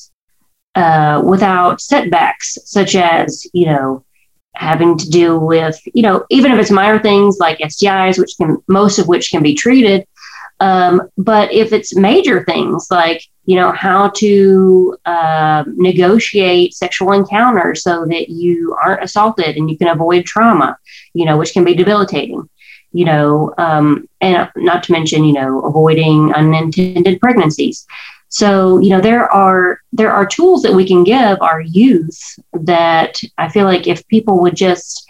uh, 0.76 1.22
without 1.26 1.82
setbacks, 1.82 2.58
such 2.66 2.96
as, 2.96 3.48
you 3.54 3.66
know, 3.66 4.04
having 4.56 4.98
to 4.98 5.10
deal 5.10 5.40
with, 5.40 5.80
you 5.94 6.02
know, 6.02 6.26
even 6.30 6.52
if 6.52 6.60
it's 6.60 6.72
minor 6.72 7.00
things 7.00 7.38
like 7.40 7.60
STIs, 7.60 8.20
which 8.20 8.34
can, 8.38 8.58
most 8.68 9.00
of 9.00 9.08
which 9.08 9.30
can 9.32 9.44
be 9.44 9.54
treated. 9.54 10.06
Um, 10.60 11.04
but 11.18 11.54
if 11.54 11.72
it's 11.72 11.96
major 11.96 12.44
things 12.44 12.88
like, 12.90 13.24
you 13.48 13.56
know, 13.56 13.72
how 13.72 14.10
to 14.10 14.96
uh, 15.06 15.64
negotiate 15.76 16.76
sexual 16.76 17.14
encounters 17.14 17.82
so 17.82 18.06
that 18.06 18.30
you 18.30 18.78
aren't 18.84 19.04
assaulted 19.04 19.58
and 19.58 19.72
you 19.72 19.78
can 19.78 19.88
avoid 19.88 20.26
trauma, 20.26 20.78
you 21.14 21.26
know, 21.26 21.38
which 21.38 21.54
can 21.54 21.64
be 21.64 21.74
debilitating 21.74 22.48
you 22.94 23.06
know, 23.06 23.54
um, 23.58 24.08
and 24.22 24.50
not 24.56 24.82
to 24.84 24.92
mention, 24.92 25.24
you 25.24 25.34
know, 25.34 25.62
avoiding 25.62 26.34
unintended 26.34 27.20
pregnancies. 27.20 27.86
So, 28.30 28.80
you 28.80 28.90
know, 28.90 29.02
there 29.02 29.32
are 29.32 29.82
there 29.94 30.12
are 30.12 30.26
tools 30.26 30.62
that 30.64 30.74
we 30.74 30.88
can 30.88 31.04
give 31.04 31.42
our 31.42 31.62
youth 31.62 32.20
that 32.54 33.22
I 33.38 33.50
feel 33.50 33.66
like 33.66 33.88
if 33.88 34.08
people 34.08 34.42
would 34.42 34.56
just 34.56 35.07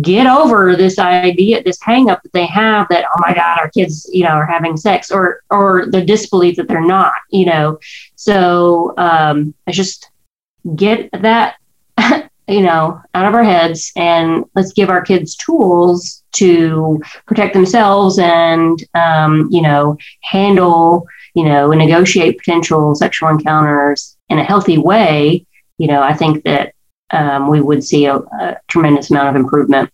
get 0.00 0.26
over 0.26 0.76
this 0.76 0.98
idea, 0.98 1.62
this 1.62 1.80
hang 1.82 2.10
up 2.10 2.22
that 2.22 2.32
they 2.32 2.46
have 2.46 2.86
that, 2.90 3.04
oh 3.04 3.20
my 3.26 3.34
God, 3.34 3.58
our 3.58 3.70
kids, 3.70 4.08
you 4.12 4.24
know, 4.24 4.30
are 4.30 4.46
having 4.46 4.76
sex 4.76 5.10
or 5.10 5.42
or 5.50 5.86
the 5.86 6.04
disbelief 6.04 6.56
that 6.56 6.68
they're 6.68 6.86
not, 6.86 7.14
you 7.30 7.46
know. 7.46 7.78
So 8.14 8.94
um 8.98 9.54
I 9.66 9.72
just 9.72 10.10
get 10.76 11.10
that 11.12 11.56
you 12.48 12.62
know, 12.62 13.00
out 13.14 13.26
of 13.26 13.34
our 13.34 13.44
heads 13.44 13.92
and 13.96 14.44
let's 14.54 14.72
give 14.72 14.90
our 14.90 15.02
kids 15.02 15.36
tools 15.36 16.22
to 16.32 17.00
protect 17.26 17.54
themselves 17.54 18.18
and, 18.18 18.82
um, 18.94 19.48
you 19.50 19.62
know, 19.62 19.96
handle, 20.22 21.06
you 21.34 21.44
know, 21.44 21.70
negotiate 21.70 22.38
potential 22.38 22.94
sexual 22.94 23.28
encounters 23.28 24.16
in 24.28 24.38
a 24.38 24.44
healthy 24.44 24.76
way. 24.76 25.46
You 25.78 25.86
know, 25.86 26.02
I 26.02 26.14
think 26.14 26.44
that 26.44 26.74
um, 27.12 27.48
we 27.48 27.60
would 27.60 27.84
see 27.84 28.06
a, 28.06 28.16
a, 28.16 28.56
tremendous 28.68 29.10
amount 29.10 29.28
of 29.28 29.36
improvement. 29.36 29.90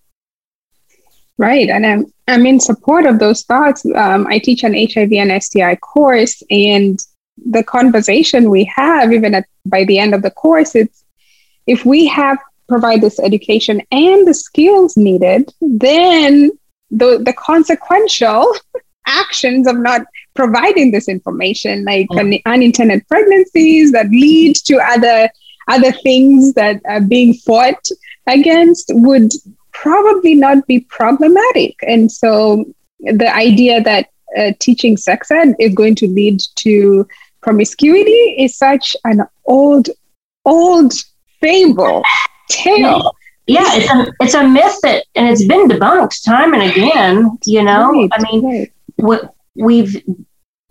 Right. 1.37 1.69
And 1.69 1.87
I'm, 1.87 2.07
I'm 2.27 2.47
in 2.47 2.61
support 2.61 3.07
of 3.07 3.19
those 3.19 3.43
thoughts. 3.43 3.85
Um, 3.95 4.27
I 4.27 4.39
teach 4.39 4.65
an 4.65 4.75
HIV 4.75 5.13
and 5.13 5.43
STI 5.43 5.77
course, 5.77 6.43
and 6.51 6.99
the 7.47 7.63
conversation 7.63 8.51
we 8.51 8.65
have, 8.75 9.13
even 9.13 9.35
at, 9.35 9.47
by 9.65 9.85
the 9.85 9.99
end 9.99 10.15
of 10.15 10.23
the 10.23 10.31
course, 10.31 10.75
it's 10.75 11.05
if 11.67 11.85
we 11.85 12.07
have 12.07 12.39
provide 12.69 13.01
this 13.01 13.19
education 13.19 13.81
and 13.91 14.29
the 14.29 14.35
skills 14.35 14.97
needed, 14.97 15.53
then 15.61 16.51
the, 16.91 17.21
the 17.25 17.33
consequential 17.33 18.55
actions 19.07 19.67
of 19.67 19.79
not 19.79 20.03
providing 20.35 20.93
this 20.93 21.09
information, 21.09 21.85
like 21.85 22.09
mm. 22.09 22.41
unintended 22.45 23.07
pregnancies 23.09 23.91
that 23.93 24.11
lead 24.11 24.55
to 24.55 24.77
other 24.77 25.31
other 25.69 25.93
things 25.93 26.55
that 26.55 26.81
are 26.87 27.01
being 27.01 27.35
fought 27.35 27.87
against, 28.27 28.91
would 28.95 29.33
probably 29.73 30.35
not 30.35 30.67
be 30.67 30.81
problematic. 30.81 31.77
And 31.87 32.11
so, 32.11 32.65
the 33.01 33.33
idea 33.35 33.83
that 33.83 34.09
uh, 34.37 34.53
teaching 34.59 34.97
sex 34.97 35.31
ed 35.31 35.55
is 35.59 35.75
going 35.75 35.95
to 35.97 36.09
lead 36.09 36.41
to 36.57 37.07
promiscuity 37.43 38.37
is 38.39 38.57
such 38.57 38.97
an 39.05 39.23
old, 39.47 39.89
old 40.45 40.93
fable 41.41 42.03
tale. 42.51 43.13
Yeah, 43.47 43.65
it's 43.67 43.91
a 43.91 44.13
it's 44.21 44.35
a 44.35 44.47
myth 44.47 44.79
that, 44.83 45.07
and 45.15 45.29
it's 45.29 45.47
been 45.47 45.69
debunked 45.69 46.23
time 46.25 46.53
and 46.53 46.71
again. 46.71 47.39
You 47.47 47.63
know, 47.63 47.93
right, 47.93 48.11
I 48.13 48.23
mean, 48.23 48.45
right. 48.45 48.73
what 48.97 49.35
we've 49.55 50.03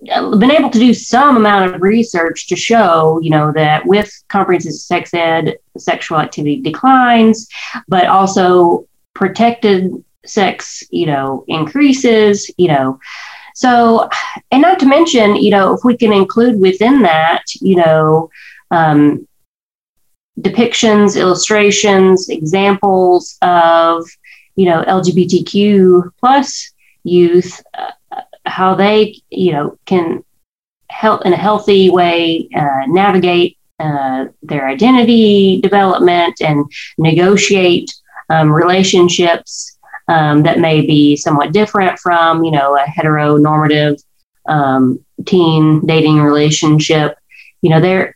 been 0.01 0.51
able 0.51 0.69
to 0.69 0.79
do 0.79 0.93
some 0.93 1.37
amount 1.37 1.73
of 1.73 1.81
research 1.81 2.47
to 2.47 2.55
show, 2.55 3.19
you 3.21 3.29
know, 3.29 3.51
that 3.53 3.85
with 3.85 4.11
comprehensive 4.27 4.73
sex 4.73 5.13
ed, 5.13 5.57
sexual 5.77 6.19
activity 6.19 6.61
declines, 6.61 7.47
but 7.87 8.05
also 8.05 8.87
protected 9.13 9.91
sex, 10.25 10.83
you 10.91 11.07
know, 11.07 11.43
increases, 11.47 12.49
you 12.57 12.67
know. 12.67 12.99
So, 13.55 14.07
and 14.51 14.61
not 14.61 14.79
to 14.79 14.85
mention, 14.85 15.35
you 15.35 15.49
know, 15.49 15.73
if 15.73 15.83
we 15.83 15.97
can 15.97 16.13
include 16.13 16.59
within 16.59 17.01
that, 17.01 17.43
you 17.59 17.77
know, 17.77 18.29
um, 18.69 19.27
depictions, 20.39 21.19
illustrations, 21.19 22.29
examples 22.29 23.37
of 23.41 24.07
you 24.55 24.65
know 24.65 24.83
LGBTQ 24.83 26.11
plus 26.19 26.71
youth, 27.03 27.63
uh, 27.77 27.91
how 28.49 28.75
they 28.75 29.19
you 29.29 29.51
know 29.51 29.77
can 29.85 30.23
help 30.89 31.25
in 31.25 31.33
a 31.33 31.37
healthy 31.37 31.89
way 31.89 32.47
uh, 32.55 32.85
navigate 32.87 33.57
uh, 33.79 34.25
their 34.41 34.67
identity 34.67 35.61
development 35.61 36.41
and 36.41 36.65
negotiate 36.97 37.93
um, 38.29 38.51
relationships 38.51 39.77
um, 40.07 40.43
that 40.43 40.59
may 40.59 40.81
be 40.81 41.15
somewhat 41.15 41.51
different 41.51 41.99
from 41.99 42.43
you 42.43 42.51
know 42.51 42.75
a 42.77 42.85
heteronormative 42.85 44.01
um, 44.47 45.03
teen 45.25 45.85
dating 45.85 46.19
relationship. 46.21 47.17
You 47.61 47.71
know, 47.71 47.81
there 47.81 48.15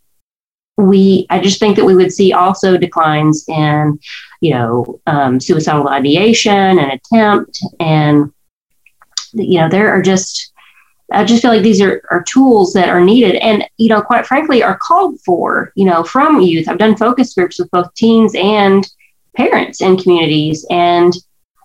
we 0.77 1.27
I 1.29 1.39
just 1.39 1.59
think 1.59 1.75
that 1.75 1.85
we 1.85 1.95
would 1.95 2.13
see 2.13 2.33
also 2.33 2.77
declines 2.77 3.45
in 3.47 3.99
you 4.39 4.53
know 4.53 4.99
um, 5.07 5.39
suicidal 5.39 5.89
ideation 5.89 6.79
and 6.79 6.91
attempt 6.91 7.59
and 7.79 8.31
you 9.33 9.59
know 9.59 9.69
there 9.69 9.89
are 9.89 10.01
just 10.01 10.51
I 11.11 11.25
just 11.25 11.41
feel 11.41 11.51
like 11.51 11.63
these 11.63 11.81
are, 11.81 12.01
are 12.09 12.23
tools 12.23 12.73
that 12.73 12.89
are 12.89 13.01
needed 13.01 13.35
and, 13.35 13.67
you 13.77 13.89
know, 13.89 14.01
quite 14.01 14.25
frankly, 14.25 14.63
are 14.63 14.79
called 14.81 15.19
for, 15.21 15.71
you 15.75 15.85
know, 15.85 16.03
from 16.03 16.39
youth. 16.39 16.67
I've 16.69 16.77
done 16.77 16.95
focus 16.95 17.33
groups 17.33 17.59
with 17.59 17.69
both 17.71 17.93
teens 17.95 18.33
and 18.35 18.87
parents 19.35 19.81
and 19.81 20.01
communities. 20.01 20.65
And 20.69 21.13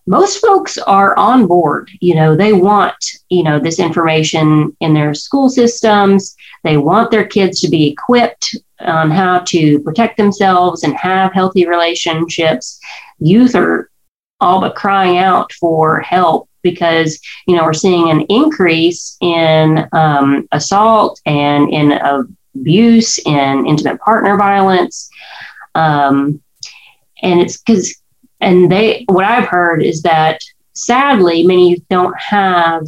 most 0.06 0.38
folks 0.38 0.78
are 0.78 1.16
on 1.16 1.46
board. 1.46 1.90
You 2.00 2.14
know, 2.14 2.36
they 2.36 2.52
want, 2.52 2.96
you 3.28 3.42
know, 3.42 3.58
this 3.58 3.78
information 3.78 4.76
in 4.80 4.94
their 4.94 5.14
school 5.14 5.48
systems. 5.48 6.36
They 6.64 6.76
want 6.76 7.10
their 7.10 7.26
kids 7.26 7.60
to 7.60 7.68
be 7.68 7.88
equipped 7.88 8.56
on 8.80 9.10
how 9.10 9.40
to 9.40 9.80
protect 9.80 10.16
themselves 10.16 10.82
and 10.82 10.96
have 10.96 11.32
healthy 11.32 11.66
relationships. 11.66 12.78
Youth 13.18 13.54
are 13.54 13.90
all 14.40 14.60
but 14.60 14.76
crying 14.76 15.18
out 15.18 15.52
for 15.54 16.00
help 16.00 16.48
because 16.72 17.20
you 17.46 17.54
know 17.56 17.64
we're 17.64 17.72
seeing 17.72 18.10
an 18.10 18.22
increase 18.22 19.16
in 19.20 19.88
um, 19.92 20.46
assault 20.52 21.20
and 21.26 21.72
in 21.72 21.92
abuse 21.92 23.18
and 23.26 23.66
intimate 23.66 24.00
partner 24.00 24.36
violence. 24.36 25.08
Um, 25.74 26.42
and 27.22 27.40
it's 27.40 27.58
because 27.58 27.94
and 28.40 28.70
they 28.70 29.04
what 29.08 29.24
i've 29.24 29.48
heard 29.48 29.82
is 29.82 30.02
that 30.02 30.38
sadly 30.74 31.42
many 31.42 31.82
don't 31.88 32.18
have 32.18 32.82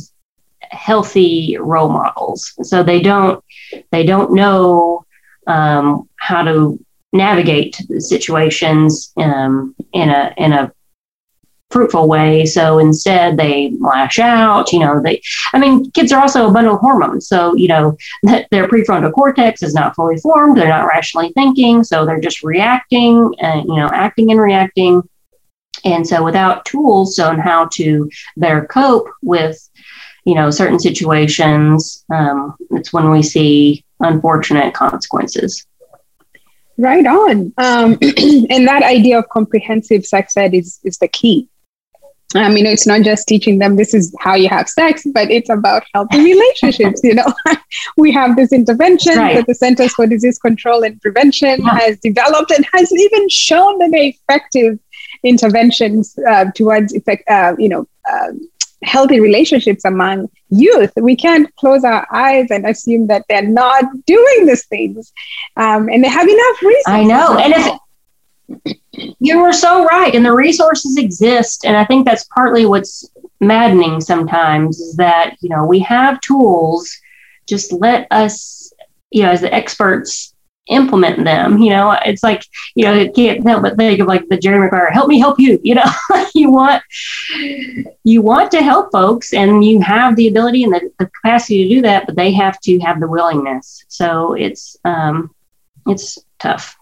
healthy 0.70 1.56
role 1.60 1.88
models. 1.88 2.52
So 2.62 2.82
they 2.82 3.00
don't 3.00 3.42
they 3.90 4.04
don't 4.04 4.32
know 4.32 5.04
um, 5.46 6.08
how 6.16 6.42
to 6.42 6.82
navigate 7.12 7.80
situations 7.98 9.12
um, 9.16 9.74
in 9.92 10.10
a 10.10 10.34
in 10.36 10.52
a 10.52 10.72
fruitful 11.70 12.08
way. 12.08 12.46
So 12.46 12.78
instead, 12.78 13.36
they 13.36 13.72
lash 13.78 14.18
out. 14.18 14.72
You 14.72 14.80
know, 14.80 15.00
they. 15.02 15.20
I 15.52 15.58
mean, 15.58 15.90
kids 15.92 16.12
are 16.12 16.20
also 16.20 16.48
a 16.48 16.52
bundle 16.52 16.74
of 16.74 16.80
hormones. 16.80 17.28
So 17.28 17.54
you 17.54 17.68
know, 17.68 17.96
their 18.22 18.68
prefrontal 18.68 19.12
cortex 19.12 19.62
is 19.62 19.74
not 19.74 19.94
fully 19.94 20.16
formed. 20.18 20.56
They're 20.56 20.68
not 20.68 20.86
rationally 20.86 21.32
thinking. 21.34 21.84
So 21.84 22.04
they're 22.04 22.20
just 22.20 22.42
reacting 22.42 23.34
and 23.40 23.66
you 23.66 23.76
know, 23.76 23.90
acting 23.92 24.30
and 24.30 24.40
reacting. 24.40 25.02
And 25.84 26.06
so, 26.06 26.24
without 26.24 26.64
tools 26.64 27.18
on 27.18 27.38
how 27.38 27.66
to 27.74 28.10
better 28.36 28.66
cope 28.66 29.08
with, 29.22 29.68
you 30.24 30.34
know, 30.34 30.50
certain 30.50 30.78
situations, 30.78 32.04
um, 32.12 32.56
it's 32.70 32.92
when 32.92 33.10
we 33.10 33.22
see 33.22 33.84
unfortunate 34.00 34.74
consequences. 34.74 35.66
Right 36.76 37.06
on. 37.06 37.52
Um, 37.58 37.98
and 38.50 38.66
that 38.68 38.82
idea 38.82 39.18
of 39.18 39.28
comprehensive 39.28 40.06
sex 40.06 40.36
ed 40.36 40.54
is, 40.54 40.78
is 40.84 40.98
the 40.98 41.08
key. 41.08 41.48
I 42.34 42.50
mean, 42.50 42.66
it's 42.66 42.86
not 42.86 43.02
just 43.02 43.26
teaching 43.26 43.58
them 43.58 43.76
this 43.76 43.94
is 43.94 44.14
how 44.20 44.34
you 44.34 44.48
have 44.50 44.68
sex, 44.68 45.02
but 45.14 45.30
it's 45.30 45.48
about 45.48 45.84
healthy 45.94 46.22
relationships. 46.22 47.00
you 47.02 47.14
know, 47.14 47.32
we 47.96 48.12
have 48.12 48.36
this 48.36 48.52
intervention 48.52 49.16
right. 49.16 49.36
that 49.36 49.46
the 49.46 49.54
Centers 49.54 49.94
for 49.94 50.06
Disease 50.06 50.38
Control 50.38 50.82
and 50.84 51.00
Prevention 51.00 51.62
yeah. 51.62 51.78
has 51.78 51.98
developed 52.00 52.50
and 52.50 52.66
has 52.74 52.92
even 52.92 53.28
shown 53.30 53.78
that 53.78 53.90
they're 53.92 54.12
effective 54.12 54.78
interventions 55.22 56.18
uh, 56.28 56.46
towards 56.54 56.92
effect, 56.92 57.26
uh, 57.30 57.54
you 57.58 57.68
know, 57.68 57.88
uh, 58.10 58.32
healthy 58.84 59.20
relationships 59.20 59.84
among 59.86 60.30
youth. 60.50 60.92
We 60.96 61.16
can't 61.16 61.54
close 61.56 61.82
our 61.82 62.06
eyes 62.12 62.50
and 62.50 62.66
assume 62.66 63.06
that 63.06 63.24
they're 63.28 63.42
not 63.42 63.84
doing 64.06 64.46
these 64.46 64.66
things, 64.66 65.12
um, 65.56 65.88
and 65.88 66.04
they 66.04 66.08
have 66.08 66.28
enough 66.28 66.62
reasons. 66.62 66.84
I 66.86 67.04
know, 67.04 67.38
and 67.38 67.54
if 67.54 67.78
you 68.92 69.42
were 69.42 69.52
so 69.52 69.84
right. 69.84 70.14
And 70.14 70.24
the 70.24 70.32
resources 70.32 70.96
exist. 70.96 71.64
And 71.64 71.76
I 71.76 71.84
think 71.84 72.06
that's 72.06 72.24
partly 72.34 72.66
what's 72.66 73.08
maddening 73.40 74.00
sometimes 74.00 74.78
is 74.80 74.96
that, 74.96 75.36
you 75.40 75.48
know, 75.48 75.64
we 75.64 75.80
have 75.80 76.20
tools. 76.20 76.90
Just 77.46 77.72
let 77.72 78.06
us, 78.10 78.72
you 79.10 79.22
know, 79.22 79.30
as 79.30 79.40
the 79.40 79.52
experts 79.52 80.34
implement 80.68 81.24
them. 81.24 81.58
You 81.58 81.70
know, 81.70 81.96
it's 82.04 82.22
like, 82.22 82.44
you 82.74 82.84
know, 82.84 82.94
it 82.94 83.14
can't 83.14 83.46
help 83.46 83.62
but 83.62 83.76
think 83.76 84.00
of 84.00 84.06
like 84.06 84.28
the 84.28 84.36
Jerry 84.36 84.60
Maguire, 84.60 84.90
help 84.90 85.08
me 85.08 85.18
help 85.18 85.38
you. 85.38 85.60
You 85.68 85.74
know, 85.74 85.90
you 86.34 86.50
want 86.50 86.82
you 88.04 88.22
want 88.22 88.50
to 88.52 88.62
help 88.62 88.90
folks 88.92 89.34
and 89.34 89.62
you 89.62 89.80
have 89.80 90.16
the 90.16 90.28
ability 90.28 90.64
and 90.64 90.72
the, 90.72 90.90
the 90.98 91.06
capacity 91.06 91.64
to 91.64 91.74
do 91.74 91.82
that, 91.82 92.06
but 92.06 92.16
they 92.16 92.32
have 92.32 92.58
to 92.60 92.78
have 92.80 93.00
the 93.00 93.08
willingness. 93.08 93.84
So 93.88 94.34
it's 94.34 94.76
um 94.84 95.34
it's 95.86 96.18
tough 96.38 96.77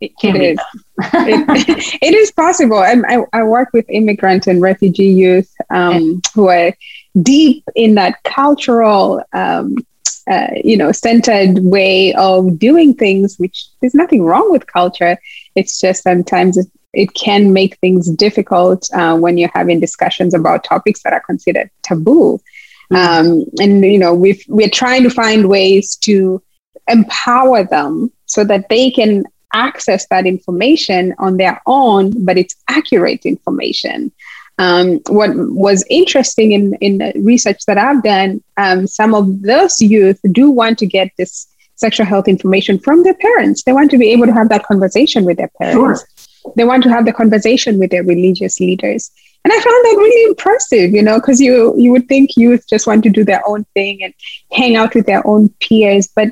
it, 0.00 0.12
it 0.22 0.36
is. 0.36 0.58
it, 1.12 1.98
it 2.02 2.14
is 2.14 2.30
possible. 2.32 2.78
I, 2.78 2.96
I, 3.06 3.22
I, 3.32 3.42
work 3.42 3.68
with 3.72 3.84
immigrant 3.90 4.46
and 4.46 4.62
refugee 4.62 5.10
youth 5.10 5.52
um, 5.68 6.22
who 6.34 6.48
are 6.48 6.74
deep 7.20 7.64
in 7.74 7.96
that 7.96 8.22
cultural, 8.24 9.22
um, 9.32 9.76
uh, 10.30 10.48
you 10.64 10.76
know, 10.76 10.92
centered 10.92 11.58
way 11.58 12.14
of 12.14 12.58
doing 12.58 12.94
things, 12.94 13.36
which 13.38 13.66
there's 13.80 13.94
nothing 13.94 14.22
wrong 14.22 14.50
with 14.50 14.66
culture. 14.66 15.18
It's 15.54 15.78
just 15.80 16.02
sometimes 16.02 16.56
it, 16.56 16.66
it 16.92 17.14
can 17.14 17.52
make 17.52 17.76
things 17.78 18.10
difficult 18.10 18.88
uh, 18.94 19.16
when 19.16 19.36
you're 19.36 19.50
having 19.54 19.80
discussions 19.80 20.34
about 20.34 20.64
topics 20.64 21.02
that 21.02 21.12
are 21.12 21.20
considered 21.20 21.70
taboo. 21.82 22.40
Mm-hmm. 22.90 22.96
Um, 22.96 23.44
and, 23.60 23.84
you 23.84 23.98
know, 23.98 24.14
we 24.14 24.42
we're 24.48 24.70
trying 24.70 25.02
to 25.02 25.10
find 25.10 25.48
ways 25.48 25.96
to 25.96 26.42
empower 26.88 27.64
them 27.64 28.10
so 28.26 28.44
that 28.44 28.68
they 28.68 28.90
can 28.90 29.24
access 29.52 30.06
that 30.08 30.26
information 30.26 31.14
on 31.18 31.36
their 31.36 31.60
own, 31.66 32.24
but 32.24 32.38
it's 32.38 32.56
accurate 32.68 33.24
information. 33.24 34.12
Um, 34.58 35.00
what 35.08 35.30
was 35.34 35.84
interesting 35.88 36.52
in, 36.52 36.74
in 36.82 36.98
the 36.98 37.12
research 37.16 37.64
that 37.66 37.78
I've 37.78 38.02
done, 38.02 38.42
um, 38.58 38.86
some 38.86 39.14
of 39.14 39.42
those 39.42 39.80
youth 39.80 40.20
do 40.32 40.50
want 40.50 40.78
to 40.80 40.86
get 40.86 41.10
this 41.16 41.46
sexual 41.76 42.04
health 42.04 42.28
information 42.28 42.78
from 42.78 43.02
their 43.02 43.14
parents. 43.14 43.62
They 43.62 43.72
want 43.72 43.90
to 43.92 43.98
be 43.98 44.10
able 44.10 44.26
to 44.26 44.34
have 44.34 44.50
that 44.50 44.64
conversation 44.64 45.24
with 45.24 45.38
their 45.38 45.50
parents. 45.58 46.04
Sure. 46.04 46.52
They 46.56 46.64
want 46.64 46.82
to 46.84 46.90
have 46.90 47.06
the 47.06 47.12
conversation 47.12 47.78
with 47.78 47.90
their 47.90 48.04
religious 48.04 48.60
leaders. 48.60 49.10
And 49.44 49.52
I 49.52 49.56
found 49.56 49.64
that 49.66 49.96
really 49.96 50.30
impressive, 50.30 50.90
you 50.92 51.02
know, 51.02 51.18
because 51.18 51.40
you 51.40 51.74
you 51.78 51.90
would 51.92 52.08
think 52.08 52.36
youth 52.36 52.66
just 52.68 52.86
want 52.86 53.02
to 53.04 53.10
do 53.10 53.24
their 53.24 53.46
own 53.48 53.64
thing 53.72 54.02
and 54.02 54.12
hang 54.52 54.76
out 54.76 54.94
with 54.94 55.06
their 55.06 55.26
own 55.26 55.48
peers, 55.60 56.08
but 56.14 56.28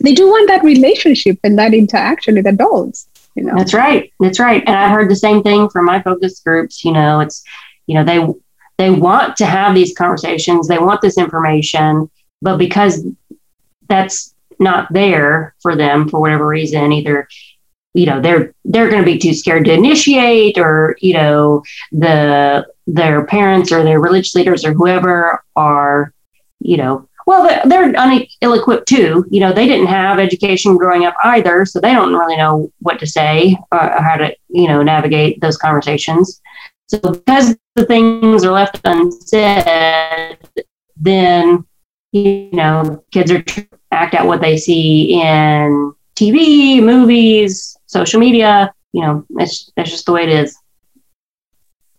they 0.00 0.14
do 0.14 0.26
want 0.26 0.48
that 0.48 0.64
relationship 0.64 1.38
and 1.44 1.58
that 1.58 1.74
interaction 1.74 2.34
with 2.34 2.46
adults 2.46 3.08
you 3.34 3.44
know? 3.44 3.54
That's 3.56 3.72
right. 3.72 4.12
That's 4.20 4.38
right. 4.38 4.62
And 4.66 4.76
i've 4.76 4.90
heard 4.90 5.10
the 5.10 5.16
same 5.16 5.42
thing 5.42 5.70
from 5.70 5.86
my 5.86 6.02
focus 6.02 6.40
groups 6.40 6.84
you 6.84 6.92
know? 6.92 7.20
It's 7.20 7.42
you 7.86 7.94
know 7.94 8.04
they 8.04 8.26
they 8.78 8.90
want 8.90 9.36
to 9.36 9.46
have 9.46 9.74
these 9.74 9.94
conversations. 9.96 10.66
They 10.66 10.78
want 10.78 11.00
this 11.02 11.18
information. 11.18 12.10
But 12.40 12.56
because 12.56 13.06
that's 13.88 14.34
not 14.58 14.92
there 14.92 15.54
for 15.60 15.76
them 15.76 16.08
for 16.08 16.20
whatever 16.20 16.46
reason 16.46 16.92
either 16.92 17.28
you 17.94 18.06
know 18.06 18.20
they're 18.20 18.54
they're 18.64 18.88
going 18.88 19.02
to 19.02 19.12
be 19.12 19.18
too 19.18 19.34
scared 19.34 19.64
to 19.64 19.72
initiate 19.72 20.56
or 20.56 20.96
you 21.00 21.14
know 21.14 21.62
the 21.90 22.66
their 22.86 23.26
parents 23.26 23.72
or 23.72 23.82
their 23.82 24.00
religious 24.00 24.34
leaders 24.34 24.64
or 24.64 24.72
whoever 24.72 25.42
are 25.56 26.12
you 26.60 26.76
know 26.76 27.08
well, 27.26 27.42
they're, 27.46 27.92
they're 27.92 28.24
ill-equipped 28.40 28.88
too. 28.88 29.24
You 29.30 29.40
know, 29.40 29.52
they 29.52 29.66
didn't 29.66 29.86
have 29.86 30.18
education 30.18 30.76
growing 30.76 31.04
up 31.04 31.14
either, 31.24 31.64
so 31.64 31.80
they 31.80 31.92
don't 31.92 32.14
really 32.14 32.36
know 32.36 32.72
what 32.80 32.98
to 33.00 33.06
say 33.06 33.56
or, 33.70 33.82
or 33.82 34.02
how 34.02 34.16
to, 34.16 34.34
you 34.48 34.68
know, 34.68 34.82
navigate 34.82 35.40
those 35.40 35.56
conversations. 35.56 36.40
So 36.88 36.98
because 36.98 37.56
the 37.74 37.86
things 37.86 38.44
are 38.44 38.52
left 38.52 38.80
unsaid, 38.84 40.38
then 40.96 41.64
you 42.12 42.50
know, 42.52 43.02
kids 43.10 43.30
are 43.32 43.42
act 43.90 44.14
out 44.14 44.26
what 44.26 44.40
they 44.40 44.56
see 44.56 45.20
in 45.20 45.92
TV, 46.14 46.82
movies, 46.82 47.76
social 47.86 48.20
media. 48.20 48.72
You 48.92 49.02
know, 49.02 49.26
it's 49.38 49.72
that's 49.76 49.90
just 49.90 50.06
the 50.06 50.12
way 50.12 50.24
it 50.24 50.28
is. 50.28 50.56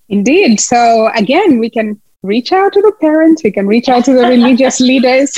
Indeed. 0.09 0.59
So 0.59 1.09
again, 1.15 1.59
we 1.59 1.69
can 1.69 1.99
reach 2.23 2.51
out 2.51 2.73
to 2.73 2.81
the 2.81 2.93
parents, 2.99 3.43
we 3.43 3.51
can 3.51 3.67
reach 3.67 3.89
out 3.89 4.05
to 4.05 4.13
the 4.13 4.21
religious 4.27 4.79
leaders 4.79 5.38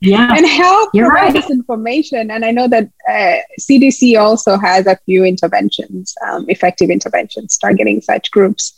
yeah. 0.00 0.32
and 0.36 0.46
help 0.46 0.90
You're 0.92 1.10
provide 1.10 1.24
right. 1.24 1.34
this 1.34 1.50
information. 1.50 2.30
And 2.30 2.44
I 2.44 2.50
know 2.52 2.68
that 2.68 2.90
uh, 3.08 3.38
CDC 3.60 4.20
also 4.20 4.56
has 4.58 4.86
a 4.86 4.96
few 5.06 5.24
interventions, 5.24 6.14
um, 6.26 6.48
effective 6.48 6.90
interventions 6.90 7.58
targeting 7.58 8.00
such 8.00 8.30
groups. 8.30 8.74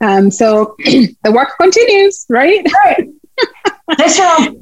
Um, 0.00 0.30
so 0.30 0.74
the 0.78 1.32
work 1.32 1.50
continues, 1.60 2.26
right? 2.28 2.66
Right. 2.84 3.08
Job. 4.16 4.54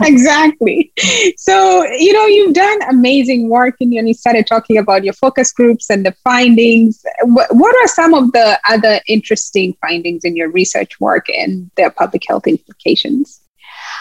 exactly. 0.02 0.92
So, 1.36 1.84
you 1.84 2.12
know, 2.12 2.26
you've 2.26 2.54
done 2.54 2.82
amazing 2.90 3.48
work 3.48 3.76
and 3.80 3.92
you 3.92 4.14
started 4.14 4.46
talking 4.46 4.78
about 4.78 5.04
your 5.04 5.14
focus 5.14 5.52
groups 5.52 5.90
and 5.90 6.04
the 6.04 6.12
findings. 6.24 7.04
What, 7.22 7.54
what 7.54 7.74
are 7.76 7.88
some 7.88 8.14
of 8.14 8.32
the 8.32 8.58
other 8.68 9.00
interesting 9.08 9.76
findings 9.80 10.24
in 10.24 10.36
your 10.36 10.50
research 10.50 11.00
work 11.00 11.26
and 11.30 11.70
their 11.76 11.90
public 11.90 12.22
health 12.28 12.46
implications? 12.46 13.40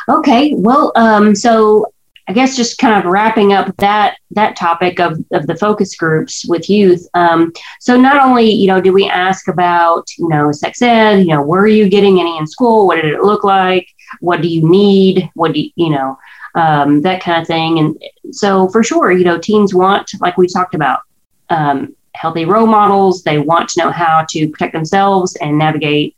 Okay. 0.09 0.53
Well, 0.55 0.91
um, 0.95 1.35
so 1.35 1.91
I 2.29 2.33
guess 2.33 2.57
just 2.57 2.77
kind 2.77 2.99
of 3.01 3.09
wrapping 3.09 3.53
up 3.53 3.75
that 3.77 4.17
that 4.31 4.57
topic 4.57 4.99
of, 4.99 5.23
of 5.31 5.47
the 5.47 5.55
focus 5.55 5.95
groups 5.95 6.45
with 6.45 6.69
youth. 6.69 7.07
Um, 7.13 7.53
so 7.79 7.95
not 7.95 8.21
only 8.21 8.51
you 8.51 8.67
know 8.67 8.81
did 8.81 8.91
we 8.91 9.09
ask 9.09 9.47
about 9.47 10.05
you 10.17 10.27
know 10.27 10.51
sex 10.51 10.81
ed, 10.81 11.19
you 11.19 11.27
know 11.27 11.41
were 11.41 11.67
you 11.67 11.87
getting 11.87 12.19
any 12.19 12.37
in 12.37 12.45
school? 12.45 12.85
What 12.85 13.01
did 13.01 13.05
it 13.05 13.21
look 13.21 13.45
like? 13.45 13.87
What 14.19 14.41
do 14.41 14.47
you 14.47 14.67
need? 14.67 15.29
What 15.33 15.53
do 15.53 15.59
you, 15.59 15.71
you 15.75 15.89
know 15.89 16.17
um, 16.55 17.01
that 17.01 17.21
kind 17.21 17.41
of 17.41 17.47
thing? 17.47 17.79
And 17.79 18.03
so 18.31 18.67
for 18.69 18.83
sure, 18.83 19.11
you 19.11 19.23
know 19.23 19.37
teens 19.37 19.73
want 19.73 20.11
like 20.19 20.37
we 20.37 20.47
talked 20.47 20.75
about 20.75 21.01
um, 21.49 21.95
healthy 22.15 22.45
role 22.45 22.67
models. 22.67 23.23
They 23.23 23.39
want 23.39 23.69
to 23.69 23.81
know 23.81 23.91
how 23.91 24.25
to 24.29 24.49
protect 24.49 24.73
themselves 24.73 25.35
and 25.37 25.57
navigate 25.57 26.15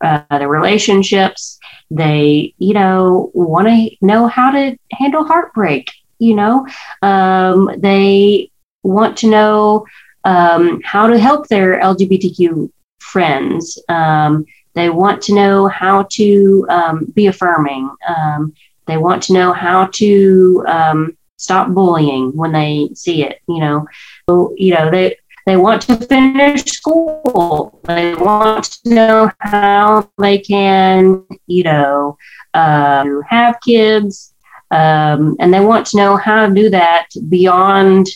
uh, 0.00 0.22
their 0.30 0.48
relationships 0.48 1.58
they 1.90 2.54
you 2.58 2.74
know 2.74 3.30
want 3.34 3.66
to 3.66 3.90
know 4.00 4.26
how 4.26 4.50
to 4.50 4.76
handle 4.92 5.24
heartbreak 5.24 5.90
you 6.18 6.34
know 6.34 6.66
um, 7.02 7.70
they 7.78 8.50
want 8.82 9.16
to 9.16 9.28
know 9.28 9.86
um, 10.24 10.80
how 10.84 11.06
to 11.06 11.18
help 11.18 11.48
their 11.48 11.80
lgbtq 11.80 12.70
friends 12.98 13.78
um, 13.88 14.44
they 14.74 14.90
want 14.90 15.22
to 15.22 15.34
know 15.34 15.68
how 15.68 16.06
to 16.10 16.66
um, 16.68 17.04
be 17.14 17.26
affirming 17.26 17.90
um, 18.08 18.52
they 18.86 18.96
want 18.96 19.22
to 19.22 19.32
know 19.32 19.52
how 19.52 19.86
to 19.86 20.64
um, 20.66 21.16
stop 21.36 21.68
bullying 21.68 22.36
when 22.36 22.52
they 22.52 22.88
see 22.94 23.22
it 23.22 23.40
you 23.48 23.60
know 23.60 23.86
so, 24.28 24.54
you 24.56 24.74
know 24.74 24.90
they 24.90 25.16
they 25.48 25.56
want 25.56 25.80
to 25.80 25.96
finish 25.96 26.62
school. 26.64 27.80
They 27.84 28.14
want 28.14 28.64
to 28.84 28.90
know 28.90 29.32
how 29.38 30.10
they 30.18 30.36
can, 30.40 31.24
you 31.46 31.62
know, 31.62 32.18
uh, 32.52 33.06
have 33.26 33.58
kids, 33.64 34.34
um, 34.70 35.36
and 35.40 35.54
they 35.54 35.60
want 35.60 35.86
to 35.86 35.96
know 35.96 36.18
how 36.18 36.46
to 36.46 36.54
do 36.54 36.68
that 36.68 37.06
beyond 37.30 38.08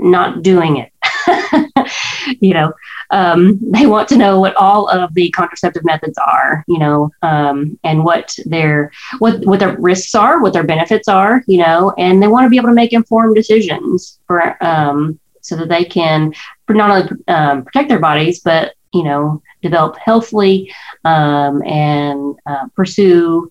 not 0.00 0.42
doing 0.42 0.78
it. 0.78 0.90
you 2.40 2.54
know, 2.54 2.72
um, 3.10 3.58
they 3.70 3.86
want 3.86 4.08
to 4.08 4.16
know 4.16 4.40
what 4.40 4.56
all 4.56 4.88
of 4.88 5.12
the 5.14 5.30
contraceptive 5.30 5.84
methods 5.84 6.18
are, 6.18 6.64
you 6.66 6.78
know, 6.78 7.10
um, 7.22 7.78
and 7.84 8.04
what 8.04 8.34
their 8.46 8.90
what 9.18 9.44
what 9.44 9.60
their 9.60 9.76
risks 9.80 10.14
are, 10.14 10.42
what 10.42 10.52
their 10.52 10.64
benefits 10.64 11.08
are, 11.08 11.42
you 11.46 11.58
know, 11.58 11.92
and 11.98 12.22
they 12.22 12.28
want 12.28 12.44
to 12.44 12.50
be 12.50 12.56
able 12.56 12.68
to 12.68 12.74
make 12.74 12.92
informed 12.92 13.34
decisions 13.36 14.18
for 14.26 14.62
um, 14.64 15.18
so 15.40 15.56
that 15.56 15.68
they 15.68 15.84
can 15.84 16.32
not 16.68 16.90
only 16.90 17.24
um, 17.28 17.64
protect 17.64 17.88
their 17.88 18.00
bodies, 18.00 18.40
but 18.40 18.74
you 18.92 19.04
know, 19.04 19.42
develop 19.62 19.96
healthily 19.98 20.72
um, 21.04 21.62
and 21.64 22.36
uh, 22.46 22.66
pursue 22.74 23.48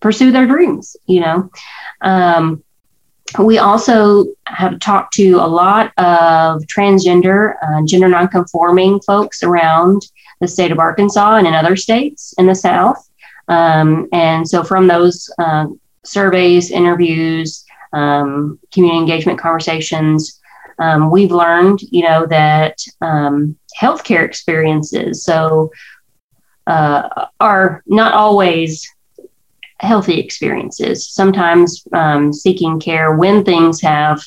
pursue 0.00 0.30
their 0.30 0.46
dreams. 0.46 0.96
You 1.06 1.20
know, 1.20 1.50
um, 2.00 2.62
we 3.38 3.58
also 3.58 4.26
have 4.46 4.78
talked 4.80 5.14
to 5.14 5.34
a 5.34 5.46
lot 5.46 5.92
of 5.98 6.62
transgender, 6.62 7.54
uh, 7.62 7.84
gender 7.86 8.08
nonconforming 8.08 9.00
folks 9.00 9.42
around 9.42 10.02
the 10.40 10.48
state 10.48 10.70
of 10.70 10.78
Arkansas 10.78 11.36
and 11.36 11.46
in 11.46 11.54
other 11.54 11.76
states 11.76 12.34
in 12.38 12.46
the 12.46 12.54
South. 12.54 13.08
Um, 13.48 14.08
and 14.12 14.48
so, 14.48 14.62
from 14.62 14.86
those 14.86 15.30
uh, 15.38 15.66
surveys, 16.04 16.70
interviews, 16.70 17.64
um, 17.92 18.58
community 18.72 18.98
engagement 18.98 19.38
conversations, 19.38 20.40
um, 20.78 21.10
we've 21.10 21.32
learned, 21.32 21.80
you 21.82 22.02
know, 22.02 22.26
that 22.26 22.78
um, 23.00 23.56
healthcare 23.78 24.24
experiences 24.24 25.24
so 25.24 25.70
uh, 26.66 27.26
are 27.40 27.82
not 27.86 28.14
always 28.14 28.93
healthy 29.84 30.18
experiences. 30.18 31.08
Sometimes 31.08 31.86
um, 31.92 32.32
seeking 32.32 32.80
care 32.80 33.16
when 33.16 33.44
things 33.44 33.80
have, 33.82 34.20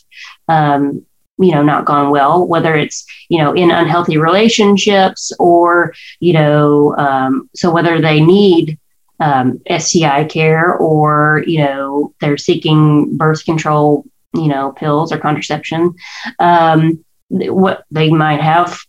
um, 0.48 1.06
you 1.38 1.52
know, 1.52 1.62
not 1.62 1.86
gone 1.86 2.10
well, 2.10 2.48
whether 2.48 2.76
it's 2.76 3.06
you 3.30 3.40
know 3.40 3.54
in 3.54 3.72
unhealthy 3.72 4.18
relationships 4.18 5.32
or 5.40 5.94
you 6.20 6.34
know, 6.34 6.96
um, 6.98 7.50
so 7.56 7.72
whether 7.72 8.02
they 8.02 8.20
need 8.22 8.80
um, 9.20 9.62
STI 9.70 10.24
care 10.26 10.76
or 10.76 11.44
you 11.46 11.60
know 11.60 12.14
they're 12.22 12.38
seeking 12.38 13.18
birth 13.18 13.44
control 13.46 14.06
you 14.34 14.48
know, 14.48 14.72
pills 14.72 15.12
or 15.12 15.18
contraception. 15.18 15.96
Um, 16.40 17.04
what 17.30 17.84
they 17.92 18.10
might 18.10 18.42
have 18.42 18.80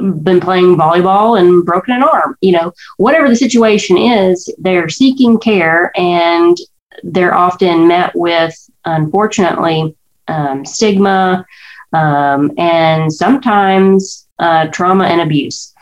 been 0.00 0.40
playing 0.40 0.76
volleyball 0.76 1.38
and 1.38 1.64
broken 1.64 1.94
an 1.94 2.02
arm, 2.02 2.36
you 2.40 2.52
know, 2.52 2.72
whatever 2.96 3.28
the 3.28 3.36
situation 3.36 3.96
is, 3.96 4.52
they're 4.58 4.88
seeking 4.88 5.38
care 5.38 5.92
and 5.96 6.56
they're 7.02 7.34
often 7.34 7.88
met 7.88 8.12
with, 8.14 8.54
unfortunately, 8.84 9.96
um, 10.28 10.64
stigma 10.64 11.44
um, 11.92 12.52
and 12.58 13.12
sometimes 13.12 14.28
uh, 14.38 14.66
trauma 14.68 15.04
and 15.04 15.20
abuse. 15.20 15.74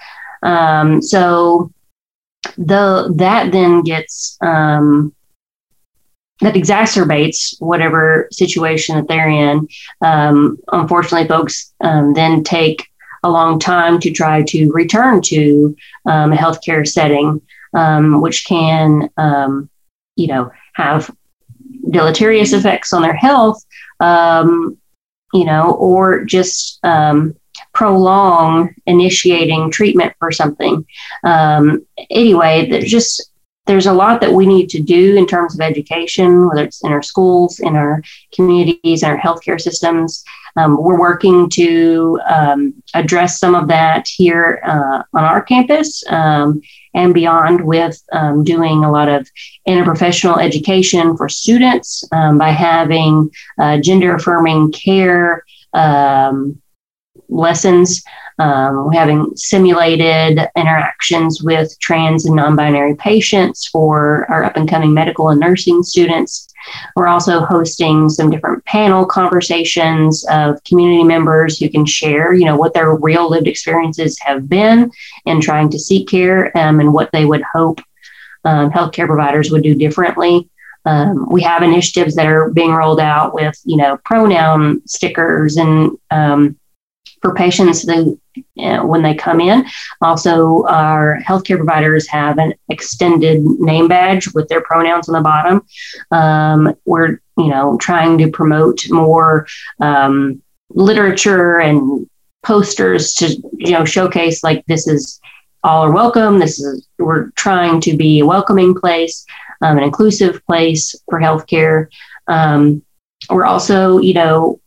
Um, 0.43 1.03
so 1.03 1.73
the 2.57 3.13
that 3.17 3.53
then 3.53 3.83
gets 3.83 4.39
um, 4.41 5.15
that 6.41 6.55
exacerbates 6.55 7.61
whatever 7.61 8.29
situation 8.31 8.97
that 8.97 9.09
they're 9.09 9.29
in. 9.29 9.69
Um, 10.01 10.59
unfortunately, 10.73 11.29
folks 11.29 11.75
um, 11.81 12.15
then 12.15 12.45
take 12.45 12.87
a 13.23 13.31
long 13.31 13.59
time 13.59 13.99
to 14.01 14.11
try 14.11 14.43
to 14.43 14.71
return 14.73 15.21
to 15.23 15.77
um, 16.07 16.33
a 16.33 16.37
healthcare 16.37 16.87
setting, 16.87 17.41
um, 17.75 18.21
which 18.21 18.45
can, 18.45 19.09
um, 19.17 19.69
you 20.17 20.27
know, 20.27 20.51
have 20.75 21.11
deleterious 21.91 22.53
effects 22.53 22.93
on 22.93 23.03
their 23.03 23.17
health, 23.17 23.65
um, 24.01 24.77
you 25.33 25.45
know, 25.45 25.73
or 25.73 26.25
just 26.25 26.81
prolong 27.75 28.75
initiating 28.87 29.71
treatment 29.71 30.13
for 30.19 30.31
something. 30.31 30.87
anyway, 32.11 32.69
there's 32.69 32.91
just 32.91 33.28
there's 33.69 33.87
a 33.87 33.93
lot 33.93 34.23
that 34.23 34.33
we 34.33 34.47
need 34.47 34.71
to 34.71 34.81
do 34.81 35.15
in 35.17 35.27
terms 35.27 35.55
of 35.55 35.61
education, 35.61 36.49
whether 36.49 36.65
it's 36.65 36.83
in 36.83 36.91
our 36.91 37.03
schools, 37.03 37.61
in 37.61 37.77
our 37.77 38.03
communities, 38.35 39.03
in 39.03 39.11
our 39.11 39.19
healthcare 39.19 39.61
systems. 39.61 40.25
Um, 40.57 40.83
we're 40.83 40.99
working 40.99 41.51
to 41.51 42.19
um, 42.27 42.83
address 42.95 43.39
some 43.39 43.55
of 43.55 43.69
that 43.69 44.09
here 44.09 44.61
uh, 44.65 45.03
on 45.13 45.23
our 45.23 45.43
campus 45.43 46.03
um, 46.09 46.63
and 46.95 47.13
beyond 47.13 47.65
with 47.65 48.03
um, 48.13 48.43
doing 48.43 48.85
a 48.85 48.91
lot 48.91 49.11
of 49.11 49.29
interprofessional 49.69 50.43
education 50.43 51.15
for 51.17 51.29
students 51.29 52.03
um, 52.13 52.39
by 52.39 52.49
having 52.49 53.31
uh, 53.59 53.77
gender 53.79 54.15
affirming 54.15 54.73
care 54.73 55.45
um, 55.75 56.61
lessons 57.29 58.03
um, 58.41 58.87
we're 58.87 58.93
having 58.93 59.37
simulated 59.37 60.39
interactions 60.57 61.43
with 61.43 61.77
trans 61.81 62.25
and 62.25 62.37
non 62.37 62.55
binary 62.55 62.95
patients 62.95 63.67
for 63.67 64.31
our 64.31 64.45
up 64.45 64.57
and 64.57 64.69
coming 64.69 64.95
medical 64.95 65.31
and 65.31 65.41
nursing 65.41 65.83
students. 65.83 66.49
We're 66.95 67.09
also 67.09 67.41
hosting 67.41 68.09
some 68.09 68.31
different 68.31 68.65
panel 68.65 69.05
conversations 69.07 70.25
of 70.31 70.63
community 70.65 71.03
members 71.03 71.59
who 71.59 71.69
can 71.69 71.85
share, 71.85 72.33
you 72.33 72.45
know, 72.45 72.57
what 72.57 72.75
their 72.75 72.95
real 72.95 73.29
lived 73.29 73.49
experiences 73.49 74.19
have 74.21 74.49
been 74.49 74.91
in 75.27 75.41
trying 75.41 75.71
to 75.71 75.79
seek 75.79 76.09
care 76.09 76.57
um, 76.57 76.79
and 76.79 76.93
what 76.93 77.11
they 77.13 77.25
would 77.25 77.43
hope 77.43 77.81
um, 78.45 78.71
healthcare 78.71 79.07
providers 79.07 79.51
would 79.51 79.65
do 79.65 79.75
differently. 79.75 80.49
Um, 80.85 81.29
we 81.29 81.43
have 81.43 81.63
initiatives 81.63 82.15
that 82.15 82.27
are 82.27 82.51
being 82.51 82.71
rolled 82.71 83.01
out 83.01 83.35
with, 83.35 83.61
you 83.65 83.77
know, 83.77 83.99
pronoun 84.05 84.87
stickers 84.87 85.57
and 85.57 85.99
um, 86.11 86.57
for 87.21 87.35
patients 87.35 87.85
that, 87.87 88.19
uh, 88.59 88.87
when 88.87 89.03
they 89.03 89.15
come 89.15 89.41
in. 89.41 89.65
Also, 90.01 90.65
our 90.65 91.19
healthcare 91.21 91.57
providers 91.57 92.07
have 92.09 92.39
an 92.39 92.55
extended 92.69 93.43
name 93.43 93.89
badge 93.89 94.33
with 94.35 94.49
their 94.49 94.63
pronouns 94.63 95.09
on 95.09 95.15
the 95.15 95.21
bottom. 95.21 95.65
Um, 96.11 96.75
we're, 96.85 97.21
you 97.37 97.49
know, 97.49 97.77
trying 97.79 98.19
to 98.19 98.31
promote 98.31 98.89
more 98.91 99.47
um, 99.81 100.43
literature 100.71 101.59
and 101.59 102.09
posters 102.43 103.15
to, 103.15 103.29
you 103.57 103.73
know, 103.73 103.85
showcase 103.85 104.45
like 104.45 104.65
this 104.67 104.87
is 104.87 105.21
all 105.65 105.85
are 105.85 105.93
welcome. 105.93 106.39
This 106.39 106.61
is 106.61 106.87
we're 106.99 107.31
trying 107.31 107.81
to 107.83 107.97
be 107.97 108.21
a 108.21 108.27
welcoming 108.27 108.75
place, 108.75 109.27
um, 109.63 109.77
an 109.77 109.85
inclusive 109.85 110.45
place 110.47 110.95
for 111.09 111.21
healthcare. 111.21 111.89
Um, 112.29 112.83
we're 113.29 113.45
also, 113.45 113.99
you 113.99 114.15
know, 114.15 114.61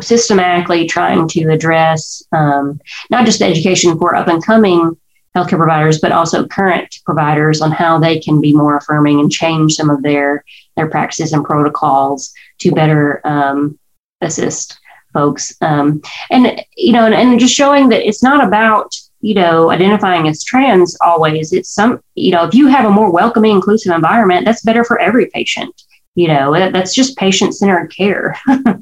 systematically 0.00 0.86
trying 0.86 1.28
to 1.28 1.50
address 1.50 2.22
um, 2.32 2.80
not 3.10 3.26
just 3.26 3.42
education 3.42 3.98
for 3.98 4.14
up 4.14 4.28
and 4.28 4.44
coming 4.44 4.96
healthcare 5.36 5.58
providers, 5.58 6.00
but 6.00 6.12
also 6.12 6.46
current 6.46 6.96
providers 7.04 7.60
on 7.60 7.70
how 7.70 7.98
they 7.98 8.18
can 8.18 8.40
be 8.40 8.52
more 8.52 8.76
affirming 8.76 9.20
and 9.20 9.30
change 9.30 9.74
some 9.74 9.90
of 9.90 10.02
their 10.02 10.44
their 10.76 10.88
practices 10.88 11.32
and 11.32 11.44
protocols 11.44 12.32
to 12.58 12.72
better 12.72 13.20
um, 13.24 13.78
assist 14.20 14.78
folks. 15.12 15.54
Um, 15.60 16.02
and 16.30 16.64
you 16.76 16.92
know, 16.92 17.06
and, 17.06 17.14
and 17.14 17.40
just 17.40 17.54
showing 17.54 17.88
that 17.90 18.06
it's 18.06 18.22
not 18.22 18.46
about 18.46 18.94
you 19.20 19.34
know 19.34 19.70
identifying 19.70 20.28
as 20.28 20.42
trans 20.42 20.96
always. 21.00 21.52
It's 21.52 21.70
some 21.70 22.02
you 22.14 22.32
know 22.32 22.44
if 22.44 22.54
you 22.54 22.66
have 22.66 22.84
a 22.84 22.90
more 22.90 23.12
welcoming, 23.12 23.52
inclusive 23.52 23.94
environment, 23.94 24.44
that's 24.44 24.62
better 24.62 24.84
for 24.84 24.98
every 24.98 25.26
patient 25.26 25.82
you 26.14 26.28
know 26.28 26.52
that's 26.70 26.94
just 26.94 27.16
patient 27.16 27.54
centered 27.54 27.94
care. 27.94 28.36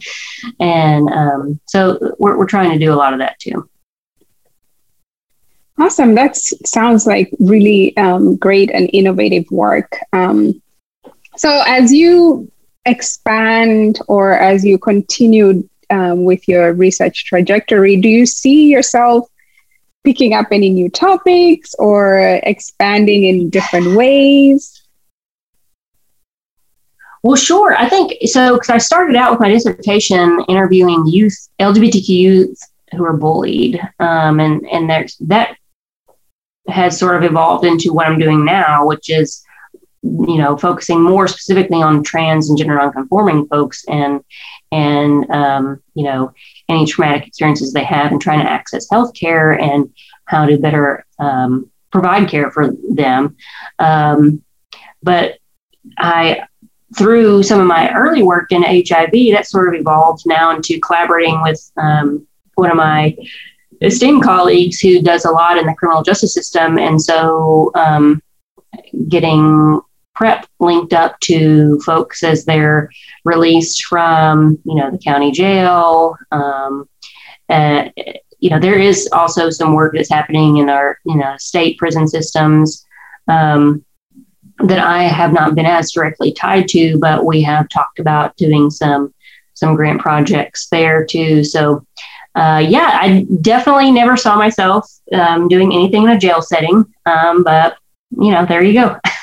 And 0.60 1.08
um, 1.08 1.60
so 1.66 2.14
we're, 2.18 2.38
we're 2.38 2.46
trying 2.46 2.70
to 2.70 2.78
do 2.78 2.92
a 2.92 2.96
lot 2.96 3.12
of 3.12 3.18
that 3.18 3.38
too. 3.38 3.68
Awesome. 5.80 6.14
That 6.14 6.36
sounds 6.36 7.06
like 7.06 7.30
really 7.38 7.96
um, 7.96 8.36
great 8.36 8.70
and 8.70 8.90
innovative 8.92 9.48
work. 9.50 9.96
Um, 10.12 10.60
so 11.36 11.62
as 11.66 11.92
you 11.92 12.50
expand 12.84 14.00
or 14.08 14.32
as 14.32 14.64
you 14.64 14.78
continue 14.78 15.68
um, 15.90 16.24
with 16.24 16.46
your 16.48 16.72
research 16.72 17.24
trajectory 17.26 17.96
do 17.96 18.08
you 18.08 18.26
see 18.26 18.68
yourself 18.68 19.28
picking 20.04 20.32
up 20.32 20.46
any 20.50 20.70
new 20.70 20.88
topics 20.88 21.74
or 21.78 22.40
expanding 22.44 23.24
in 23.24 23.50
different 23.50 23.94
ways 23.96 24.77
well, 27.28 27.36
sure. 27.36 27.76
I 27.76 27.90
think 27.90 28.14
so 28.24 28.54
because 28.54 28.70
I 28.70 28.78
started 28.78 29.14
out 29.14 29.32
with 29.32 29.40
my 29.40 29.50
dissertation 29.50 30.42
interviewing 30.48 31.06
youth, 31.06 31.36
LGBTQ 31.60 32.08
youth 32.08 32.58
who 32.96 33.04
are 33.04 33.18
bullied, 33.18 33.78
um, 34.00 34.40
and 34.40 34.66
and 34.68 34.88
there's 34.88 35.14
that 35.26 35.54
has 36.68 36.98
sort 36.98 37.16
of 37.16 37.30
evolved 37.30 37.66
into 37.66 37.92
what 37.92 38.06
I'm 38.06 38.18
doing 38.18 38.46
now, 38.46 38.86
which 38.86 39.10
is 39.10 39.44
you 40.02 40.38
know 40.38 40.56
focusing 40.56 41.02
more 41.02 41.28
specifically 41.28 41.82
on 41.82 42.02
trans 42.02 42.48
and 42.48 42.56
gender 42.56 42.76
nonconforming 42.76 43.46
folks 43.48 43.84
and 43.90 44.24
and 44.72 45.30
um, 45.30 45.82
you 45.92 46.04
know 46.04 46.32
any 46.70 46.86
traumatic 46.86 47.26
experiences 47.26 47.74
they 47.74 47.84
have 47.84 48.10
and 48.10 48.22
trying 48.22 48.40
to 48.40 48.50
access 48.50 48.88
healthcare 48.88 49.60
and 49.60 49.92
how 50.24 50.46
to 50.46 50.56
better 50.56 51.04
um, 51.18 51.70
provide 51.92 52.26
care 52.30 52.50
for 52.50 52.72
them. 52.88 53.36
Um, 53.78 54.42
but 55.02 55.36
I 55.98 56.48
through 56.96 57.42
some 57.42 57.60
of 57.60 57.66
my 57.66 57.92
early 57.92 58.22
work 58.22 58.50
in 58.50 58.62
HIV, 58.62 59.10
that 59.32 59.46
sort 59.46 59.68
of 59.68 59.80
evolved 59.80 60.22
now 60.26 60.54
into 60.54 60.80
collaborating 60.80 61.42
with 61.42 61.70
um, 61.76 62.26
one 62.54 62.70
of 62.70 62.76
my 62.76 63.16
esteemed 63.82 64.22
colleagues 64.22 64.80
who 64.80 65.02
does 65.02 65.24
a 65.24 65.30
lot 65.30 65.58
in 65.58 65.66
the 65.66 65.74
criminal 65.74 66.02
justice 66.02 66.34
system. 66.34 66.78
And 66.78 67.00
so 67.00 67.70
um, 67.74 68.22
getting 69.08 69.80
PrEP 70.14 70.46
linked 70.58 70.92
up 70.92 71.20
to 71.20 71.78
folks 71.80 72.24
as 72.24 72.44
they're 72.44 72.90
released 73.24 73.84
from, 73.84 74.58
you 74.64 74.74
know, 74.74 74.90
the 74.90 74.98
county 74.98 75.30
jail. 75.30 76.16
Um, 76.32 76.88
uh, 77.48 77.88
you 78.40 78.50
know, 78.50 78.58
there 78.58 78.78
is 78.78 79.08
also 79.12 79.50
some 79.50 79.74
work 79.74 79.94
that's 79.94 80.10
happening 80.10 80.56
in 80.56 80.68
our, 80.68 80.98
you 81.04 81.16
know, 81.16 81.36
state 81.38 81.78
prison 81.78 82.08
systems. 82.08 82.84
Um, 83.28 83.84
that 84.60 84.78
I 84.78 85.04
have 85.04 85.32
not 85.32 85.54
been 85.54 85.66
as 85.66 85.92
directly 85.92 86.32
tied 86.32 86.68
to, 86.68 86.98
but 86.98 87.24
we 87.24 87.42
have 87.42 87.68
talked 87.68 87.98
about 87.98 88.36
doing 88.36 88.70
some 88.70 89.14
some 89.54 89.74
grant 89.74 90.00
projects 90.00 90.68
there 90.68 91.04
too. 91.04 91.42
So, 91.42 91.84
uh, 92.36 92.64
yeah, 92.66 92.98
I 93.00 93.26
definitely 93.40 93.90
never 93.90 94.16
saw 94.16 94.36
myself 94.36 94.88
um, 95.12 95.48
doing 95.48 95.72
anything 95.72 96.04
in 96.04 96.10
a 96.10 96.18
jail 96.18 96.42
setting, 96.42 96.84
um, 97.06 97.42
but 97.42 97.76
you 98.10 98.30
know, 98.30 98.46
there 98.46 98.62
you 98.62 98.74
go. 98.74 98.96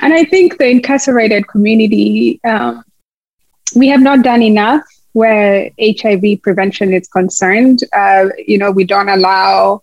and 0.00 0.14
I 0.14 0.24
think 0.24 0.58
the 0.58 0.68
incarcerated 0.68 1.48
community, 1.48 2.40
um, 2.44 2.84
we 3.74 3.88
have 3.88 4.00
not 4.00 4.22
done 4.22 4.42
enough 4.42 4.82
where 5.12 5.70
HIV 5.80 6.42
prevention 6.42 6.92
is 6.92 7.08
concerned. 7.08 7.80
Uh, 7.92 8.26
you 8.38 8.58
know, 8.58 8.70
we 8.70 8.84
don't 8.84 9.08
allow 9.08 9.82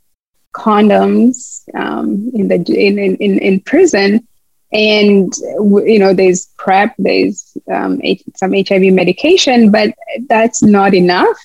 condoms 0.54 1.64
um, 1.76 2.32
in 2.34 2.48
the 2.48 2.56
in, 2.56 2.98
in 2.98 3.40
in 3.40 3.60
prison. 3.60 4.28
And 4.72 5.32
you 5.38 6.00
know 6.00 6.14
there's 6.14 6.48
prep 6.58 6.96
there's 6.98 7.56
um, 7.72 8.02
some 8.36 8.54
hiv 8.54 8.82
medication 8.94 9.70
but 9.70 9.94
that's 10.28 10.64
not 10.64 10.96
enough 10.96 11.38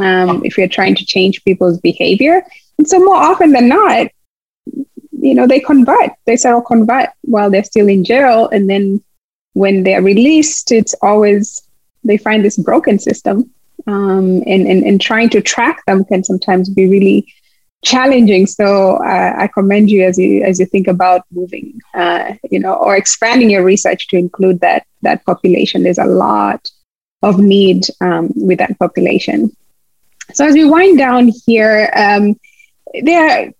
um, 0.00 0.42
if 0.42 0.56
you're 0.56 0.68
trying 0.68 0.94
to 0.94 1.04
change 1.04 1.44
people's 1.44 1.78
behavior. 1.80 2.42
And 2.78 2.88
so 2.88 2.98
more 2.98 3.16
often 3.16 3.52
than 3.52 3.68
not 3.68 4.06
you 5.12 5.34
know 5.34 5.46
they 5.46 5.60
convert. 5.60 6.12
They 6.24 6.36
seroconvert 6.36 7.08
while 7.22 7.50
they're 7.50 7.64
still 7.64 7.88
in 7.88 8.04
jail. 8.04 8.48
And 8.48 8.70
then 8.70 9.02
when 9.52 9.82
they're 9.82 10.02
released 10.02 10.72
it's 10.72 10.94
always 11.02 11.62
they 12.04 12.16
find 12.16 12.42
this 12.42 12.56
broken 12.56 12.98
system 12.98 13.50
um, 13.86 14.42
and, 14.46 14.66
and 14.66 14.82
and 14.84 15.00
trying 15.00 15.28
to 15.30 15.42
track 15.42 15.84
them 15.86 16.04
can 16.04 16.24
sometimes 16.24 16.70
be 16.70 16.88
really 16.88 17.26
challenging. 17.82 18.46
So 18.46 18.96
uh, 19.04 19.34
I 19.36 19.48
commend 19.48 19.90
you 19.90 20.04
as 20.04 20.18
you 20.18 20.42
as 20.42 20.58
you 20.58 20.66
think 20.66 20.88
about 20.88 21.22
moving, 21.32 21.80
uh, 21.94 22.34
you 22.50 22.58
know, 22.58 22.74
or 22.74 22.96
expanding 22.96 23.50
your 23.50 23.64
research 23.64 24.08
to 24.08 24.16
include 24.16 24.60
that 24.60 24.86
that 25.02 25.24
population. 25.24 25.82
There's 25.82 25.98
a 25.98 26.04
lot 26.04 26.70
of 27.22 27.38
need 27.38 27.86
um, 28.00 28.30
with 28.34 28.58
that 28.58 28.78
population. 28.78 29.54
So 30.32 30.46
as 30.46 30.54
we 30.54 30.64
wind 30.64 30.98
down 30.98 31.30
here, 31.46 31.92
um, 31.94 32.38
there 33.02 33.28
are 33.28 33.52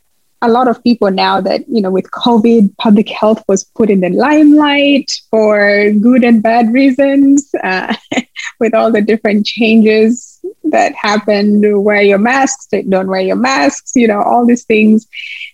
a 0.44 0.48
lot 0.48 0.66
of 0.66 0.82
people 0.82 1.10
now 1.10 1.40
that 1.40 1.68
you 1.68 1.82
know 1.82 1.90
with 1.90 2.10
COVID, 2.10 2.76
public 2.78 3.08
health 3.08 3.42
was 3.48 3.64
put 3.64 3.90
in 3.90 4.00
the 4.00 4.10
limelight 4.10 5.10
for 5.30 5.90
good 6.00 6.24
and 6.24 6.42
bad 6.42 6.72
reasons, 6.72 7.52
uh, 7.62 7.94
with 8.60 8.74
all 8.74 8.90
the 8.90 9.02
different 9.02 9.46
changes 9.46 10.31
that 10.72 10.94
happened 10.94 11.64
wear 11.84 12.02
your 12.02 12.18
masks 12.18 12.66
don't 12.88 13.06
wear 13.06 13.20
your 13.20 13.36
masks 13.36 13.92
you 13.94 14.08
know 14.08 14.22
all 14.22 14.44
these 14.44 14.64
things. 14.64 15.06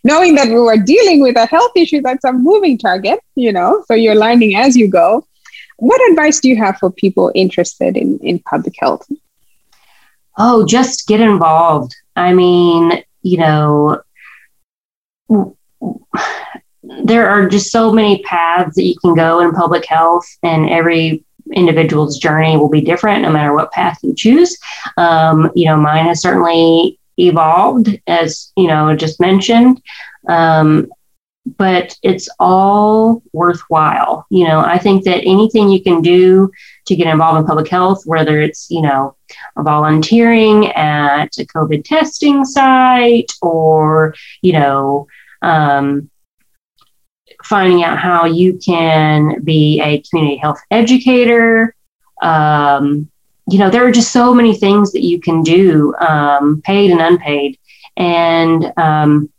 Knowing 0.04 0.34
that 0.36 0.48
we 0.48 0.54
were 0.54 0.76
dealing 0.76 1.20
with 1.20 1.36
a 1.36 1.46
health 1.46 1.72
issue 1.76 2.00
that's 2.00 2.24
a 2.24 2.32
moving 2.32 2.78
target 2.78 3.20
you 3.34 3.52
know 3.52 3.84
so 3.86 3.94
you're 3.94 4.14
learning 4.14 4.56
as 4.56 4.76
you 4.76 4.88
go. 4.88 5.26
What 5.76 6.00
advice 6.10 6.40
do 6.40 6.48
you 6.48 6.56
have 6.56 6.78
for 6.78 6.90
people 6.90 7.30
interested 7.34 7.96
in 7.96 8.18
in 8.20 8.38
public 8.40 8.74
health? 8.78 9.06
Oh 10.38 10.64
just 10.66 11.06
get 11.06 11.20
involved. 11.20 11.94
I 12.16 12.32
mean 12.32 13.04
you 13.22 13.38
know 13.38 14.00
there 17.04 17.28
are 17.28 17.48
just 17.48 17.70
so 17.70 17.92
many 17.92 18.22
paths 18.22 18.74
that 18.76 18.84
you 18.84 18.94
can 19.00 19.14
go 19.14 19.40
in 19.40 19.52
public 19.52 19.84
health 19.84 20.26
and 20.42 20.68
every 20.70 21.24
individual's 21.54 22.18
journey 22.18 22.56
will 22.56 22.68
be 22.68 22.80
different 22.80 23.22
no 23.22 23.30
matter 23.30 23.54
what 23.54 23.72
path 23.72 23.98
you 24.02 24.14
choose. 24.14 24.56
Um, 24.96 25.50
you 25.54 25.66
know, 25.66 25.76
mine 25.76 26.06
has 26.06 26.22
certainly 26.22 26.98
evolved, 27.18 27.98
as 28.06 28.52
you 28.56 28.68
know, 28.68 28.94
just 28.94 29.20
mentioned. 29.20 29.82
Um, 30.28 30.88
but 31.56 31.96
it's 32.02 32.28
all 32.38 33.22
worthwhile. 33.32 34.26
You 34.30 34.46
know, 34.46 34.60
I 34.60 34.78
think 34.78 35.04
that 35.04 35.24
anything 35.24 35.70
you 35.70 35.82
can 35.82 36.02
do 36.02 36.50
to 36.86 36.96
get 36.96 37.06
involved 37.06 37.40
in 37.40 37.46
public 37.46 37.68
health, 37.68 38.02
whether 38.04 38.40
it's, 38.40 38.68
you 38.70 38.82
know, 38.82 39.16
volunteering 39.56 40.66
at 40.72 41.38
a 41.38 41.44
COVID 41.44 41.84
testing 41.84 42.44
site 42.44 43.32
or, 43.40 44.14
you 44.42 44.52
know, 44.52 45.06
um, 45.42 46.10
finding 47.48 47.82
out 47.82 47.98
how 47.98 48.26
you 48.26 48.58
can 48.58 49.42
be 49.42 49.80
a 49.80 50.02
community 50.02 50.36
health 50.36 50.60
educator. 50.70 51.74
Um, 52.22 53.10
you 53.50 53.58
know, 53.58 53.70
there 53.70 53.86
are 53.86 53.90
just 53.90 54.12
so 54.12 54.34
many 54.34 54.54
things 54.54 54.92
that 54.92 55.02
you 55.02 55.18
can 55.20 55.42
do, 55.42 55.94
um, 55.96 56.60
paid 56.62 56.90
and 56.90 57.00
unpaid. 57.00 57.58
And 57.96 58.72
um, 58.76 59.30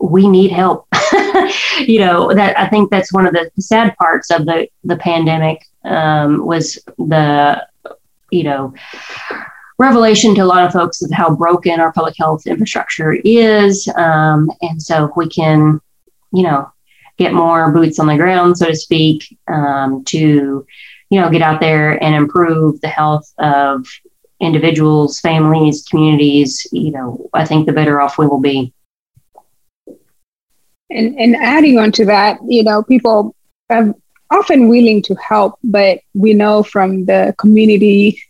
we 0.00 0.26
need 0.26 0.50
help. 0.50 0.86
you 1.80 2.00
know, 2.00 2.32
that 2.32 2.58
I 2.58 2.66
think 2.68 2.90
that's 2.90 3.12
one 3.12 3.26
of 3.26 3.34
the 3.34 3.50
sad 3.60 3.94
parts 3.96 4.30
of 4.30 4.46
the, 4.46 4.68
the 4.84 4.96
pandemic 4.96 5.62
um, 5.84 6.44
was 6.46 6.78
the, 6.96 7.66
you 8.30 8.42
know, 8.42 8.72
revelation 9.78 10.34
to 10.34 10.40
a 10.40 10.46
lot 10.46 10.64
of 10.64 10.72
folks 10.72 11.02
of 11.02 11.10
how 11.10 11.34
broken 11.34 11.80
our 11.80 11.92
public 11.92 12.14
health 12.16 12.46
infrastructure 12.46 13.12
is. 13.24 13.86
Um, 13.96 14.50
and 14.62 14.82
so 14.82 15.12
we 15.16 15.28
can, 15.28 15.80
you 16.32 16.42
know, 16.42 16.72
get 17.18 17.32
more 17.32 17.72
boots 17.72 17.98
on 17.98 18.06
the 18.06 18.16
ground, 18.16 18.58
so 18.58 18.66
to 18.66 18.76
speak, 18.76 19.38
um, 19.48 20.04
to 20.04 20.66
you 21.10 21.20
know 21.20 21.30
get 21.30 21.42
out 21.42 21.60
there 21.60 22.02
and 22.02 22.14
improve 22.14 22.80
the 22.80 22.88
health 22.88 23.32
of 23.38 23.86
individuals, 24.40 25.20
families, 25.20 25.84
communities. 25.84 26.66
You 26.72 26.92
know, 26.92 27.28
I 27.32 27.44
think 27.44 27.66
the 27.66 27.72
better 27.72 28.00
off 28.00 28.18
we 28.18 28.26
will 28.26 28.40
be. 28.40 28.72
And 30.90 31.18
and 31.18 31.36
adding 31.36 31.78
on 31.78 31.92
to 31.92 32.04
that, 32.06 32.38
you 32.46 32.62
know, 32.62 32.82
people 32.82 33.34
are 33.70 33.94
often 34.30 34.68
willing 34.68 35.02
to 35.02 35.14
help, 35.16 35.58
but 35.64 36.00
we 36.14 36.34
know 36.34 36.62
from 36.62 37.04
the 37.06 37.34
community 37.38 38.20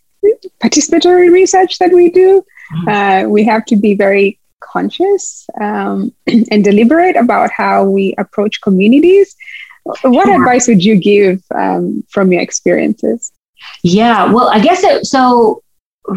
participatory 0.61 1.31
research 1.31 1.77
that 1.79 1.91
we 1.91 2.09
do, 2.09 2.43
mm-hmm. 2.73 2.87
uh, 2.89 3.29
we 3.29 3.43
have 3.43 3.65
to 3.65 3.75
be 3.75 3.95
very 3.95 4.39
conscious 4.77 5.47
um, 5.61 6.13
and 6.51 6.63
deliberate 6.63 7.15
about 7.15 7.49
how 7.51 7.83
we 7.85 8.13
approach 8.17 8.61
communities. 8.61 9.35
What 9.83 10.27
sure. 10.27 10.41
advice 10.41 10.67
would 10.67 10.83
you 10.83 10.97
give 10.97 11.41
um, 11.55 12.03
from 12.09 12.31
your 12.31 12.41
experiences? 12.41 13.31
Yeah, 13.83 14.31
well, 14.33 14.49
I 14.49 14.59
guess 14.59 14.83
it, 14.83 15.05
so. 15.05 15.63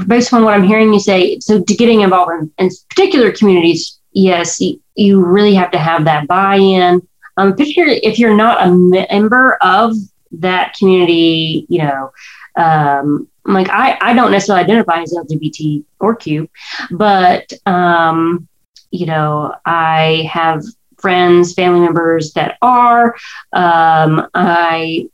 Based 0.07 0.33
on 0.33 0.45
what 0.45 0.55
I'm 0.55 0.63
hearing 0.63 0.93
you 0.93 1.01
say, 1.01 1.41
so 1.41 1.61
to 1.61 1.75
getting 1.75 2.03
involved 2.03 2.31
in, 2.31 2.53
in 2.59 2.71
particular 2.91 3.33
communities, 3.33 3.99
yes, 4.13 4.61
you, 4.61 4.81
you, 4.95 5.21
really 5.21 5.53
have 5.55 5.73
to 5.73 5.79
have 5.79 6.05
that 6.05 6.29
buy-in. 6.29 7.03
Um, 7.37 7.57
particularly 7.57 7.99
if 8.05 8.17
you're 8.17 8.37
not 8.37 8.65
a 8.65 8.71
member 8.71 9.59
of 9.63 9.97
that 10.31 10.77
community, 10.79 11.67
you 11.69 11.83
know, 11.83 12.13
um, 12.57 13.29
like 13.45 13.69
I, 13.69 13.99
I 14.01 14.13
don't 14.15 14.31
necessarily 14.31 14.65
identify 14.65 15.03
as 15.03 15.13
LGBT 15.13 15.85
or 15.99 16.15
Q, 16.15 16.49
but 16.91 17.53
um, 17.67 18.49
you 18.91 19.07
know, 19.07 19.55
I 19.65 20.29
have 20.33 20.63
friends, 20.99 21.55
family 21.55 21.81
members 21.81 22.33
that 22.35 22.59
are. 22.63 23.15
Um, 23.53 24.29
I 24.35 25.09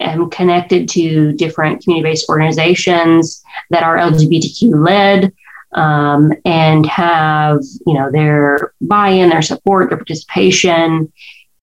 am 0.00 0.30
connected 0.30 0.88
to 0.90 1.32
different 1.32 1.82
community-based 1.82 2.28
organizations 2.28 3.42
that 3.70 3.82
are 3.82 3.96
LGBTQ 3.96 4.84
led. 4.84 5.32
Um, 5.72 6.32
and 6.46 6.86
have 6.86 7.58
you 7.86 7.92
know 7.92 8.10
their 8.10 8.72
buy-in, 8.80 9.28
their 9.28 9.42
support, 9.42 9.90
their 9.90 9.98
participation 9.98 11.12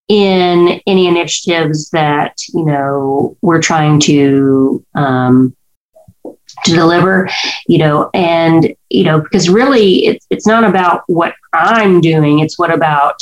in 0.07 0.81
any 0.85 1.07
initiatives 1.07 1.89
that 1.91 2.37
you 2.53 2.65
know 2.65 3.37
we're 3.41 3.61
trying 3.61 3.99
to 4.01 4.85
um, 4.93 5.55
to 6.65 6.73
deliver, 6.73 7.29
you 7.67 7.77
know, 7.77 8.09
and 8.13 8.75
you 8.93 9.03
know, 9.03 9.19
because 9.19 9.49
really 9.49 10.05
it's 10.05 10.25
it's 10.29 10.47
not 10.47 10.63
about 10.63 11.01
what 11.07 11.33
I'm 11.51 11.99
doing, 11.99 12.39
it's 12.39 12.59
what 12.59 12.71
about 12.71 13.19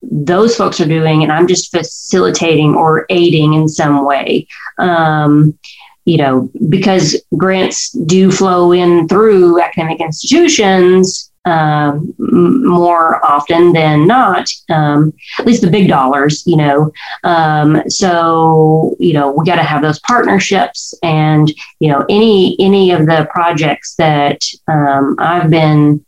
those 0.00 0.56
folks 0.56 0.80
are 0.80 0.86
doing, 0.86 1.24
and 1.24 1.32
I'm 1.32 1.48
just 1.48 1.72
facilitating 1.72 2.76
or 2.76 3.04
aiding 3.10 3.54
in 3.54 3.68
some 3.68 4.06
way. 4.06 4.46
Um, 4.78 5.58
you 6.04 6.18
know, 6.18 6.48
because 6.68 7.20
grants 7.36 7.90
do 7.90 8.30
flow 8.30 8.70
in 8.70 9.08
through 9.08 9.60
academic 9.60 10.00
institutions, 10.00 11.32
um, 11.46 12.12
more 12.18 13.24
often 13.24 13.72
than 13.72 14.06
not, 14.06 14.48
um, 14.68 15.12
at 15.38 15.46
least 15.46 15.62
the 15.62 15.70
big 15.70 15.88
dollars, 15.88 16.44
you 16.46 16.56
know. 16.56 16.92
Um, 17.24 17.88
so, 17.88 18.94
you 18.98 19.12
know, 19.12 19.30
we 19.30 19.46
got 19.46 19.56
to 19.56 19.62
have 19.62 19.80
those 19.80 20.00
partnerships 20.00 20.92
and, 21.02 21.50
you 21.78 21.88
know, 21.88 22.04
any, 22.10 22.56
any 22.60 22.90
of 22.90 23.06
the 23.06 23.28
projects 23.32 23.94
that 23.94 24.42
um, 24.68 25.16
I've 25.18 25.48
been 25.48 26.04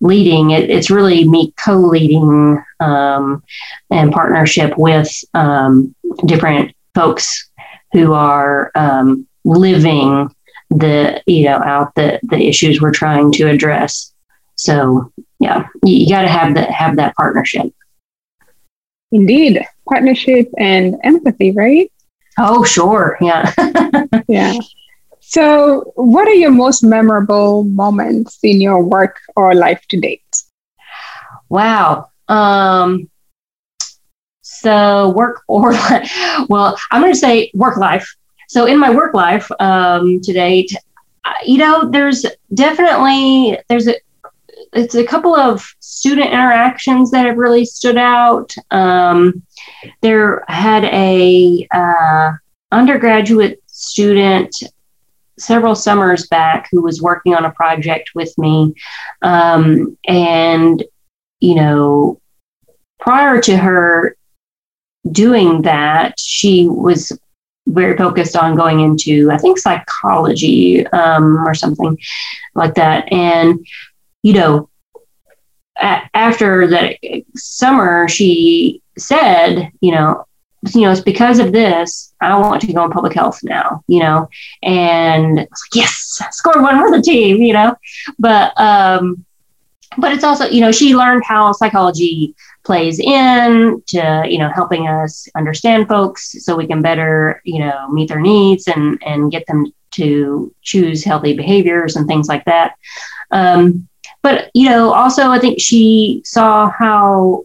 leading, 0.00 0.50
it, 0.50 0.70
it's 0.70 0.90
really 0.90 1.28
me 1.28 1.52
co-leading 1.62 2.62
um, 2.80 3.42
and 3.90 4.10
partnership 4.10 4.72
with 4.76 5.10
um, 5.34 5.94
different 6.24 6.74
folks 6.94 7.50
who 7.92 8.14
are 8.14 8.72
living 9.44 10.34
the, 10.70 11.22
you 11.26 11.44
know, 11.44 11.58
out 11.58 11.94
the, 11.94 12.18
the 12.22 12.48
issues 12.48 12.80
we're 12.80 12.90
trying 12.90 13.30
to 13.32 13.48
address. 13.48 14.11
So 14.62 15.12
yeah, 15.40 15.66
you, 15.84 16.04
you 16.04 16.08
got 16.08 16.22
to 16.22 16.28
have 16.28 16.54
that 16.54 16.70
have 16.70 16.96
that 16.96 17.16
partnership. 17.16 17.74
Indeed, 19.10 19.60
partnership 19.88 20.50
and 20.56 20.96
empathy, 21.02 21.50
right? 21.50 21.90
Oh, 22.38 22.62
sure. 22.64 23.18
Yeah. 23.20 23.52
yeah. 24.28 24.54
So, 25.20 25.92
what 25.96 26.28
are 26.28 26.34
your 26.34 26.52
most 26.52 26.82
memorable 26.82 27.64
moments 27.64 28.38
in 28.42 28.60
your 28.60 28.82
work 28.82 29.18
or 29.34 29.54
life 29.54 29.84
to 29.88 30.00
date? 30.00 30.22
Wow. 31.48 32.08
Um, 32.28 33.10
so, 34.42 35.10
work 35.10 35.42
or 35.48 35.72
well, 36.48 36.78
I'm 36.90 37.02
going 37.02 37.12
to 37.12 37.18
say 37.18 37.50
work 37.54 37.76
life. 37.76 38.14
So, 38.48 38.66
in 38.66 38.78
my 38.78 38.90
work 38.90 39.12
life 39.14 39.50
um, 39.58 40.20
to 40.20 40.32
date, 40.32 40.72
you 41.44 41.58
know, 41.58 41.90
there's 41.90 42.24
definitely 42.54 43.58
there's 43.68 43.88
a 43.88 43.96
it's 44.72 44.94
a 44.94 45.04
couple 45.04 45.34
of 45.34 45.62
student 45.80 46.28
interactions 46.28 47.10
that 47.10 47.26
have 47.26 47.36
really 47.36 47.64
stood 47.64 47.96
out. 47.96 48.54
Um, 48.70 49.42
there 50.00 50.44
had 50.48 50.84
a 50.84 51.66
uh, 51.72 52.32
undergraduate 52.70 53.62
student 53.66 54.54
several 55.38 55.74
summers 55.74 56.26
back 56.28 56.68
who 56.70 56.82
was 56.82 57.02
working 57.02 57.34
on 57.34 57.44
a 57.44 57.52
project 57.52 58.10
with 58.14 58.32
me, 58.38 58.74
um, 59.22 59.96
and 60.06 60.84
you 61.40 61.54
know, 61.54 62.20
prior 63.00 63.40
to 63.40 63.56
her 63.56 64.16
doing 65.10 65.62
that, 65.62 66.14
she 66.18 66.68
was 66.68 67.12
very 67.66 67.96
focused 67.96 68.36
on 68.36 68.56
going 68.56 68.80
into, 68.80 69.30
I 69.30 69.38
think, 69.38 69.58
psychology 69.58 70.86
um, 70.88 71.38
or 71.46 71.54
something 71.54 71.98
like 72.54 72.74
that, 72.74 73.12
and 73.12 73.64
you 74.22 74.32
know, 74.32 74.68
a- 75.80 76.02
after 76.14 76.66
that 76.68 76.96
summer, 77.34 78.08
she 78.08 78.82
said, 78.98 79.70
you 79.80 79.92
know, 79.92 80.24
you 80.74 80.82
know, 80.82 80.92
it's 80.92 81.00
because 81.00 81.38
of 81.40 81.52
this, 81.52 82.14
I 82.20 82.38
want 82.38 82.60
to 82.62 82.72
go 82.72 82.84
in 82.84 82.90
public 82.90 83.14
health 83.14 83.40
now, 83.42 83.82
you 83.88 84.00
know, 84.00 84.28
and 84.62 85.36
like, 85.36 85.48
yes, 85.74 86.20
scored 86.30 86.62
one 86.62 86.78
for 86.78 86.90
the 86.96 87.02
team, 87.02 87.38
you 87.38 87.52
know, 87.52 87.74
but, 88.18 88.58
um, 88.60 89.24
but 89.98 90.12
it's 90.12 90.24
also, 90.24 90.46
you 90.46 90.60
know, 90.60 90.72
she 90.72 90.94
learned 90.94 91.22
how 91.24 91.52
psychology 91.52 92.34
plays 92.64 92.98
in 93.00 93.82
to, 93.88 94.24
you 94.28 94.38
know, 94.38 94.50
helping 94.54 94.88
us 94.88 95.28
understand 95.36 95.88
folks 95.88 96.34
so 96.44 96.56
we 96.56 96.66
can 96.66 96.80
better, 96.80 97.42
you 97.44 97.58
know, 97.58 97.88
meet 97.90 98.08
their 98.08 98.20
needs 98.20 98.68
and, 98.68 99.02
and 99.04 99.30
get 99.32 99.46
them 99.46 99.66
to 99.92 100.54
choose 100.62 101.04
healthy 101.04 101.34
behaviors 101.34 101.96
and 101.96 102.06
things 102.06 102.28
like 102.28 102.44
that. 102.46 102.74
Um, 103.30 103.88
but 104.22 104.50
you 104.54 104.68
know 104.68 104.92
also 104.92 105.28
i 105.28 105.38
think 105.38 105.60
she 105.60 106.22
saw 106.24 106.70
how 106.70 107.44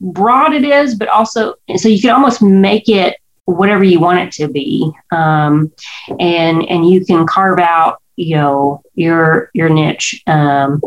broad 0.00 0.52
it 0.52 0.64
is 0.64 0.94
but 0.94 1.08
also 1.08 1.54
so 1.76 1.88
you 1.88 2.00
can 2.00 2.10
almost 2.10 2.42
make 2.42 2.88
it 2.88 3.16
whatever 3.46 3.84
you 3.84 3.98
want 4.00 4.18
it 4.18 4.32
to 4.32 4.48
be. 4.48 4.92
Um, 5.10 5.72
and 6.20 6.68
and 6.68 6.88
you 6.88 7.04
can 7.04 7.26
carve 7.26 7.58
out 7.58 8.02
you 8.16 8.36
know 8.36 8.82
your 8.94 9.50
your 9.54 9.68
niche. 9.68 10.22
Um, 10.26 10.82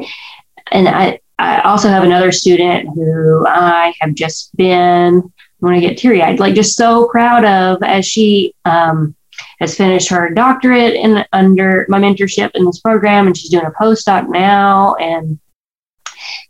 and 0.71 0.87
i 0.87 1.19
i 1.39 1.61
also 1.61 1.89
have 1.89 2.03
another 2.03 2.31
student 2.31 2.87
who 2.93 3.45
i 3.47 3.91
have 3.99 4.13
just 4.13 4.55
been 4.55 5.33
when 5.59 5.73
i 5.73 5.79
get 5.79 5.97
teary-eyed 5.97 6.39
like 6.39 6.53
just 6.53 6.75
so 6.75 7.07
proud 7.07 7.43
of 7.43 7.81
as 7.81 8.05
she 8.05 8.53
um, 8.65 9.15
has 9.59 9.75
finished 9.75 10.09
her 10.09 10.29
doctorate 10.29 10.93
in 10.93 11.25
under 11.33 11.85
my 11.89 11.99
mentorship 11.99 12.51
in 12.55 12.65
this 12.65 12.79
program, 12.79 13.27
and 13.27 13.37
she's 13.37 13.49
doing 13.49 13.65
a 13.65 13.71
postdoc 13.71 14.29
now, 14.29 14.95
and 14.95 15.39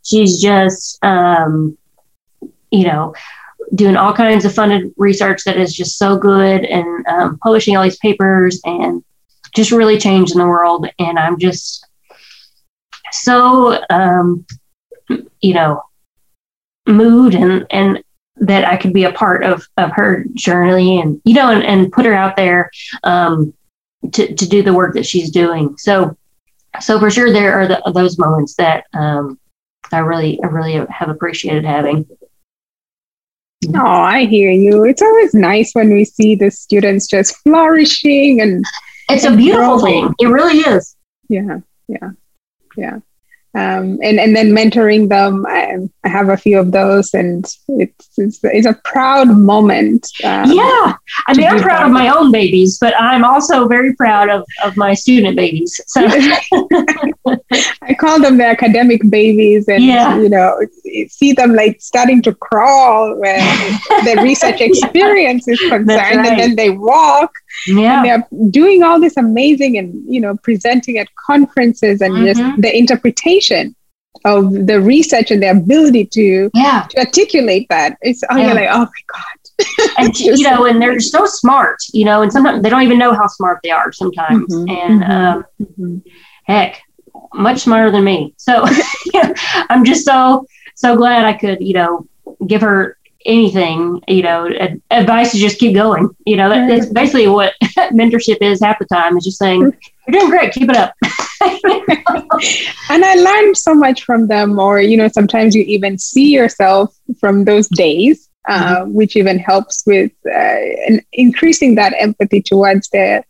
she's 0.04 0.40
just, 0.40 1.02
um, 1.04 1.76
you 2.70 2.84
know, 2.84 3.14
doing 3.74 3.96
all 3.96 4.12
kinds 4.12 4.44
of 4.44 4.54
funded 4.54 4.92
research 4.96 5.42
that 5.44 5.56
is 5.56 5.74
just 5.74 5.98
so 5.98 6.16
good, 6.16 6.64
and 6.64 7.06
um, 7.06 7.38
publishing 7.38 7.76
all 7.76 7.82
these 7.82 7.98
papers, 7.98 8.60
and 8.64 9.02
just 9.54 9.72
really 9.72 9.98
changing 9.98 10.38
the 10.38 10.46
world. 10.46 10.86
And 10.98 11.18
I'm 11.18 11.38
just 11.38 11.84
so, 13.12 13.82
um, 13.90 14.46
you 15.40 15.54
know, 15.54 15.82
mood 16.86 17.34
and 17.34 17.66
and 17.70 18.02
that 18.40 18.64
I 18.64 18.76
could 18.76 18.92
be 18.92 19.04
a 19.04 19.12
part 19.12 19.44
of 19.44 19.66
of 19.76 19.90
her 19.92 20.24
journey 20.34 21.00
and 21.00 21.20
you 21.24 21.34
know 21.34 21.50
and, 21.50 21.62
and 21.62 21.92
put 21.92 22.06
her 22.06 22.14
out 22.14 22.36
there 22.36 22.70
um, 23.04 23.54
to 24.12 24.34
to 24.34 24.48
do 24.48 24.62
the 24.62 24.74
work 24.74 24.94
that 24.94 25.06
she's 25.06 25.30
doing. 25.30 25.76
So 25.78 26.16
so 26.80 26.98
for 26.98 27.10
sure 27.10 27.32
there 27.32 27.54
are 27.54 27.68
the, 27.68 27.92
those 27.94 28.18
moments 28.18 28.54
that 28.56 28.84
um, 28.94 29.38
I 29.92 29.98
really 29.98 30.42
I 30.42 30.46
really 30.46 30.84
have 30.90 31.08
appreciated 31.08 31.64
having. 31.64 32.06
Oh, 33.74 33.84
I 33.84 34.24
hear 34.24 34.50
you. 34.50 34.84
It's 34.84 35.02
always 35.02 35.34
nice 35.34 35.72
when 35.74 35.92
we 35.92 36.06
see 36.06 36.34
the 36.34 36.50
students 36.50 37.06
just 37.06 37.36
flourishing 37.38 38.40
and 38.40 38.64
it's 39.10 39.24
a 39.24 39.36
beautiful 39.36 39.78
growing. 39.78 40.06
thing. 40.06 40.14
It 40.20 40.26
really 40.26 40.58
is. 40.60 40.96
Yeah, 41.28 41.58
yeah, 41.86 42.10
yeah. 42.76 42.98
Um, 43.54 43.98
and 44.00 44.20
and 44.20 44.36
then 44.36 44.50
mentoring 44.50 45.08
them. 45.08 45.44
I, 45.48 45.76
I, 46.04 46.08
have 46.08 46.28
a 46.28 46.36
few 46.36 46.56
of 46.56 46.70
those, 46.70 47.12
and 47.14 47.44
it's 47.68 48.08
it's, 48.16 48.38
it's 48.44 48.66
a 48.66 48.74
proud 48.84 49.28
moment. 49.36 50.06
Um, 50.22 50.52
yeah, 50.52 50.94
I 51.26 51.34
mean, 51.34 51.48
I'm 51.48 51.60
proud 51.60 51.80
that. 51.80 51.86
of 51.86 51.92
my 51.92 52.08
own 52.08 52.30
babies, 52.30 52.78
but 52.78 52.94
I'm 52.96 53.24
also 53.24 53.66
very 53.66 53.92
proud 53.96 54.28
of 54.28 54.44
of 54.62 54.76
my 54.76 54.94
student 54.94 55.36
babies. 55.36 55.80
So 55.88 56.06
I 57.82 57.94
call 57.98 58.20
them 58.20 58.38
the 58.38 58.46
academic 58.46 59.02
babies, 59.10 59.66
and 59.66 59.82
yeah. 59.82 60.16
you 60.20 60.28
know, 60.28 60.56
see 61.08 61.32
them 61.32 61.52
like 61.54 61.80
starting 61.80 62.22
to 62.22 62.34
crawl 62.34 63.16
when 63.18 63.40
the 64.04 64.20
research 64.22 64.60
experience 64.60 65.48
is 65.48 65.58
concerned, 65.58 65.88
right. 65.88 66.16
and 66.16 66.38
then 66.38 66.54
they 66.54 66.70
walk. 66.70 67.32
Yeah. 67.66 67.96
And 67.96 68.06
they're 68.06 68.50
doing 68.50 68.84
all 68.84 69.00
this 69.00 69.16
amazing 69.16 69.76
and 69.76 69.92
you 70.06 70.20
know 70.20 70.36
presenting 70.36 70.98
at 70.98 71.08
conferences 71.16 72.00
and 72.00 72.14
mm-hmm. 72.14 72.26
just 72.26 72.62
the 72.62 72.76
interpretation 72.76 73.39
of 74.24 74.66
the 74.66 74.80
research 74.80 75.30
and 75.30 75.42
the 75.42 75.50
ability 75.50 76.04
to, 76.04 76.50
yeah. 76.54 76.86
to 76.90 76.98
articulate 76.98 77.66
that. 77.70 77.96
It's 78.02 78.22
oh, 78.30 78.36
yeah. 78.36 78.46
you're 78.46 78.54
like, 78.54 78.68
oh 78.70 78.80
my 78.80 78.86
God. 79.06 79.96
and 79.98 80.18
you 80.20 80.42
know, 80.42 80.66
and 80.66 80.80
they're 80.80 81.00
so 81.00 81.26
smart, 81.26 81.78
you 81.92 82.04
know, 82.04 82.22
and 82.22 82.32
sometimes 82.32 82.62
they 82.62 82.68
don't 82.68 82.82
even 82.82 82.98
know 82.98 83.14
how 83.14 83.26
smart 83.26 83.60
they 83.62 83.70
are 83.70 83.92
sometimes. 83.92 84.52
Mm-hmm, 84.52 84.70
and 84.70 85.02
mm-hmm, 85.02 85.12
um, 85.12 85.44
mm-hmm. 85.60 85.98
heck, 86.44 86.82
much 87.34 87.60
smarter 87.60 87.90
than 87.90 88.04
me. 88.04 88.34
So 88.36 88.66
yeah, 89.14 89.32
I'm 89.68 89.84
just 89.84 90.04
so 90.04 90.46
so 90.74 90.96
glad 90.96 91.24
I 91.24 91.34
could, 91.34 91.60
you 91.60 91.74
know, 91.74 92.06
give 92.46 92.62
her 92.62 92.96
anything, 93.26 94.02
you 94.08 94.22
know, 94.22 94.48
ad- 94.48 94.80
advice 94.90 95.32
to 95.32 95.38
just 95.38 95.58
keep 95.58 95.74
going. 95.74 96.08
You 96.26 96.36
know, 96.36 96.48
that, 96.48 96.68
that's 96.68 96.86
basically 96.86 97.28
what 97.28 97.54
mentorship 97.92 98.38
is 98.40 98.60
half 98.60 98.78
the 98.78 98.86
time 98.86 99.16
is 99.16 99.24
just 99.24 99.38
saying, 99.38 99.60
you're 99.60 100.20
doing 100.20 100.30
great, 100.30 100.52
keep 100.52 100.70
it 100.70 100.76
up. 100.76 100.94
and 102.90 103.04
I 103.04 103.14
learned 103.14 103.56
so 103.56 103.74
much 103.74 104.04
from 104.04 104.28
them, 104.28 104.58
or, 104.58 104.80
you 104.80 104.96
know, 104.96 105.08
sometimes 105.08 105.54
you 105.54 105.62
even 105.62 105.98
see 105.98 106.30
yourself 106.30 106.94
from 107.18 107.44
those 107.44 107.68
days. 107.68 108.26
Uh, 108.48 108.78
mm-hmm. 108.78 108.94
which 108.94 109.16
even 109.16 109.38
helps 109.38 109.84
with 109.86 110.10
uh, 110.34 110.56
increasing 111.12 111.74
that 111.74 111.92
empathy 111.98 112.40
towards 112.40 112.88
their 112.88 113.22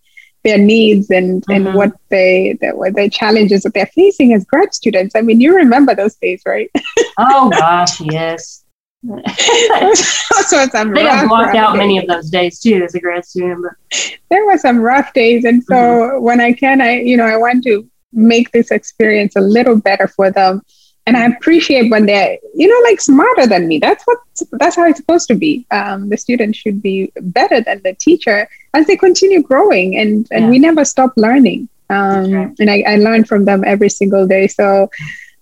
their 0.44 0.58
needs 0.58 1.10
and 1.10 1.42
mm-hmm. 1.42 1.66
and 1.66 1.74
what 1.74 1.92
they 2.08 2.56
the, 2.60 2.70
what 2.70 2.94
the 2.94 3.10
challenges 3.10 3.62
that 3.62 3.74
they're 3.74 3.86
facing 3.86 4.32
as 4.32 4.44
grad 4.44 4.72
students. 4.74 5.14
I 5.14 5.20
mean, 5.20 5.40
you 5.40 5.54
remember 5.54 5.94
those 5.94 6.14
days, 6.16 6.42
right? 6.46 6.70
oh 7.18 7.50
gosh, 7.50 8.00
yes. 8.00 8.59
So 9.02 10.66
some 10.66 10.96
I 10.96 11.00
have 11.00 11.28
blocked 11.28 11.56
out 11.56 11.72
days. 11.72 11.78
many 11.78 11.98
of 11.98 12.06
those 12.06 12.28
days 12.28 12.60
too 12.60 12.82
as 12.84 12.94
a 12.94 13.00
grad 13.00 13.24
student. 13.24 13.64
But. 13.64 14.18
There 14.30 14.44
were 14.44 14.58
some 14.58 14.78
rough 14.78 15.12
days, 15.14 15.44
and 15.44 15.64
so 15.64 15.74
mm-hmm. 15.74 16.22
when 16.22 16.40
I 16.40 16.52
can, 16.52 16.80
I 16.80 17.00
you 17.00 17.16
know 17.16 17.24
I 17.24 17.36
want 17.36 17.64
to 17.64 17.88
make 18.12 18.50
this 18.52 18.70
experience 18.70 19.36
a 19.36 19.40
little 19.40 19.76
better 19.76 20.06
for 20.06 20.30
them. 20.30 20.62
And 21.06 21.16
I 21.16 21.24
appreciate 21.26 21.90
when 21.90 22.06
they're, 22.06 22.36
you 22.54 22.68
know, 22.68 22.88
like 22.88 23.00
smarter 23.00 23.46
than 23.46 23.66
me. 23.66 23.78
That's 23.78 24.04
what 24.04 24.18
that's 24.52 24.76
how 24.76 24.84
it's 24.84 24.98
supposed 24.98 25.28
to 25.28 25.34
be. 25.34 25.66
Um, 25.70 26.10
the 26.10 26.16
student 26.16 26.54
should 26.54 26.82
be 26.82 27.10
better 27.22 27.60
than 27.60 27.80
the 27.82 27.94
teacher 27.94 28.48
as 28.74 28.86
they 28.86 28.96
continue 28.96 29.42
growing, 29.42 29.96
and 29.96 30.28
and 30.30 30.44
yeah. 30.44 30.50
we 30.50 30.58
never 30.58 30.84
stop 30.84 31.12
learning. 31.16 31.68
Um, 31.88 32.32
right. 32.32 32.54
And 32.60 32.70
I, 32.70 32.84
I 32.86 32.96
learn 32.96 33.24
from 33.24 33.44
them 33.46 33.64
every 33.64 33.88
single 33.88 34.26
day. 34.26 34.46
So 34.46 34.90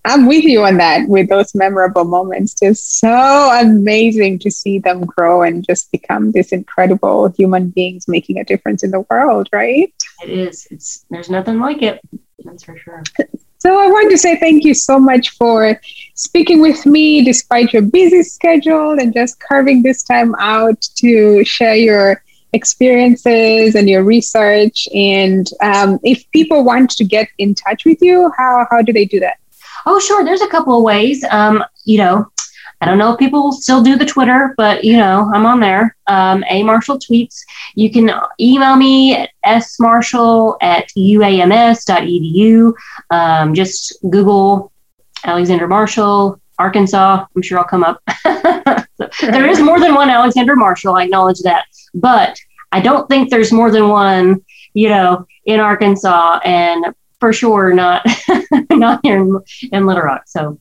I'm 0.05 0.27
with 0.27 0.43
you 0.43 0.63
on 0.63 0.77
that 0.77 1.07
with 1.07 1.29
those 1.29 1.53
memorable 1.53 2.05
moments. 2.05 2.57
Just 2.59 2.99
so 2.99 3.51
amazing 3.59 4.39
to 4.39 4.51
see 4.51 4.79
them 4.79 5.05
grow 5.05 5.41
and 5.43 5.65
just 5.65 5.91
become 5.91 6.31
these 6.31 6.51
incredible 6.51 7.29
human 7.29 7.69
beings 7.69 8.07
making 8.07 8.39
a 8.39 8.43
difference 8.43 8.83
in 8.83 8.91
the 8.91 9.01
world, 9.09 9.49
right? 9.51 9.93
It 10.23 10.29
is. 10.29 10.67
It's 10.71 11.05
there's 11.09 11.29
nothing 11.29 11.59
like 11.59 11.81
it. 11.81 12.01
That's 12.43 12.63
for 12.63 12.77
sure. 12.77 13.03
So 13.59 13.77
I 13.77 13.87
want 13.87 14.09
to 14.11 14.17
say 14.17 14.39
thank 14.39 14.63
you 14.63 14.73
so 14.73 14.97
much 14.97 15.31
for 15.31 15.79
speaking 16.15 16.61
with 16.61 16.85
me 16.85 17.25
despite 17.25 17.73
your 17.73 17.81
busy 17.81 18.23
schedule 18.23 18.97
and 18.97 19.13
just 19.13 19.37
carving 19.41 19.83
this 19.83 20.01
time 20.01 20.33
out 20.39 20.81
to 20.95 21.43
share 21.43 21.75
your 21.75 22.23
experiences 22.53 23.75
and 23.75 23.89
your 23.89 24.03
research. 24.03 24.87
And 24.93 25.45
um, 25.61 25.99
if 26.03 26.29
people 26.31 26.63
want 26.63 26.91
to 26.91 27.03
get 27.03 27.27
in 27.37 27.53
touch 27.53 27.83
with 27.83 28.01
you, 28.01 28.31
how, 28.37 28.65
how 28.71 28.81
do 28.81 28.93
they 28.93 29.03
do 29.03 29.19
that? 29.19 29.37
Oh, 29.91 29.99
sure. 29.99 30.23
There's 30.23 30.41
a 30.41 30.47
couple 30.47 30.77
of 30.77 30.83
ways. 30.83 31.23
Um, 31.31 31.63
you 31.83 31.97
know, 31.97 32.31
I 32.79 32.85
don't 32.85 32.99
know 32.99 33.11
if 33.11 33.17
people 33.17 33.51
still 33.51 33.81
do 33.81 33.95
the 33.97 34.05
Twitter, 34.05 34.53
but 34.55 34.83
you 34.83 34.95
know, 34.97 35.31
I'm 35.33 35.47
on 35.47 35.59
there. 35.59 35.97
Um, 36.05 36.43
a 36.47 36.61
Marshall 36.61 36.99
tweets. 36.99 37.39
You 37.73 37.91
can 37.91 38.11
email 38.39 38.75
me 38.75 39.15
at 39.15 39.63
smarshall 39.63 40.57
at 40.61 40.89
uams.edu. 40.95 42.73
Um, 43.09 43.55
just 43.55 43.97
Google 44.11 44.71
Alexander 45.23 45.67
Marshall, 45.67 46.39
Arkansas. 46.59 47.25
I'm 47.35 47.41
sure 47.41 47.57
I'll 47.57 47.63
come 47.63 47.83
up. 47.83 47.99
there 49.21 49.49
is 49.49 49.59
more 49.59 49.79
than 49.79 49.95
one 49.95 50.11
Alexander 50.11 50.55
Marshall. 50.55 50.97
I 50.97 51.05
acknowledge 51.05 51.39
that, 51.39 51.65
but 51.95 52.37
I 52.71 52.79
don't 52.79 53.09
think 53.09 53.31
there's 53.31 53.51
more 53.51 53.71
than 53.71 53.89
one. 53.89 54.45
You 54.75 54.89
know, 54.89 55.25
in 55.45 55.59
Arkansas, 55.59 56.41
and 56.45 56.93
for 57.19 57.33
sure 57.33 57.73
not 57.73 58.05
not 58.71 58.99
here 59.03 59.21
in, 59.21 59.39
in 59.71 59.85
Little 59.85 60.03
Rock. 60.03 60.23
So 60.27 60.59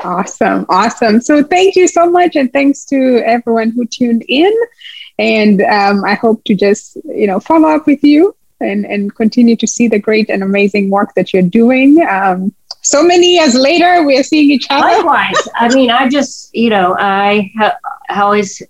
awesome, 0.00 0.66
awesome. 0.68 1.20
So 1.20 1.42
thank 1.42 1.76
you 1.76 1.88
so 1.88 2.10
much, 2.10 2.36
and 2.36 2.52
thanks 2.52 2.84
to 2.86 3.22
everyone 3.24 3.70
who 3.70 3.86
tuned 3.86 4.24
in. 4.28 4.52
And 5.18 5.62
um, 5.62 6.04
I 6.04 6.14
hope 6.14 6.44
to 6.44 6.54
just 6.54 6.96
you 7.04 7.26
know 7.26 7.40
follow 7.40 7.68
up 7.68 7.86
with 7.86 8.02
you 8.02 8.36
and 8.60 8.84
and 8.86 9.14
continue 9.14 9.56
to 9.56 9.66
see 9.66 9.88
the 9.88 9.98
great 9.98 10.28
and 10.30 10.42
amazing 10.42 10.90
work 10.90 11.14
that 11.14 11.32
you're 11.32 11.42
doing. 11.42 12.04
Um, 12.08 12.54
so 12.82 13.02
many 13.02 13.36
years 13.36 13.54
later, 13.54 14.04
we're 14.04 14.22
seeing 14.22 14.50
each 14.50 14.66
other. 14.68 14.86
Likewise, 14.86 15.48
I 15.54 15.74
mean, 15.74 15.90
I 15.90 16.08
just 16.08 16.54
you 16.54 16.70
know 16.70 16.96
I 16.98 17.50
ha- 17.56 17.78
always 18.10 18.62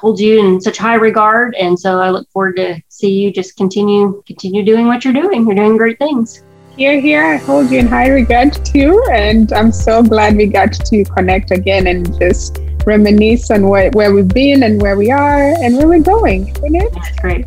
hold 0.00 0.18
you 0.18 0.40
in 0.40 0.60
such 0.60 0.78
high 0.78 0.94
regard. 0.94 1.54
And 1.56 1.78
so 1.78 2.00
I 2.00 2.08
look 2.10 2.28
forward 2.30 2.56
to 2.56 2.80
see 2.88 3.10
you 3.10 3.32
just 3.32 3.56
continue 3.56 4.22
continue 4.26 4.64
doing 4.64 4.86
what 4.86 5.04
you're 5.04 5.12
doing. 5.12 5.46
You're 5.46 5.54
doing 5.54 5.76
great 5.76 5.98
things. 5.98 6.42
Hear, 6.76 6.98
hear, 6.98 7.22
I 7.22 7.36
hold 7.36 7.70
you 7.70 7.80
in 7.80 7.86
high 7.86 8.08
regard 8.08 8.64
too. 8.64 9.04
And 9.12 9.52
I'm 9.52 9.70
so 9.70 10.02
glad 10.02 10.36
we 10.36 10.46
got 10.46 10.72
to 10.72 11.04
connect 11.04 11.50
again 11.50 11.86
and 11.86 12.18
just 12.18 12.58
reminisce 12.86 13.50
on 13.50 13.68
where, 13.68 13.90
where 13.90 14.14
we've 14.14 14.28
been 14.28 14.62
and 14.62 14.80
where 14.80 14.96
we 14.96 15.10
are 15.10 15.52
and 15.62 15.76
where 15.76 15.86
we're 15.86 16.02
going. 16.02 16.48
Isn't 16.48 16.76
it? 16.76 16.94
That's 16.94 17.20
great. 17.20 17.46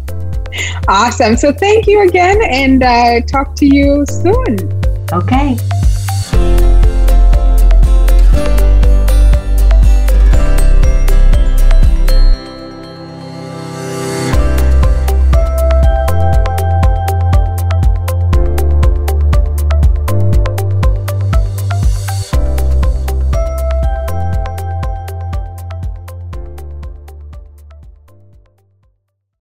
Awesome. 0.87 1.35
So 1.35 1.51
thank 1.51 1.87
you 1.87 2.07
again 2.07 2.39
and 2.43 2.83
uh, 2.83 3.21
talk 3.21 3.55
to 3.55 3.65
you 3.65 4.05
soon. 4.07 4.57
Okay. 5.11 5.57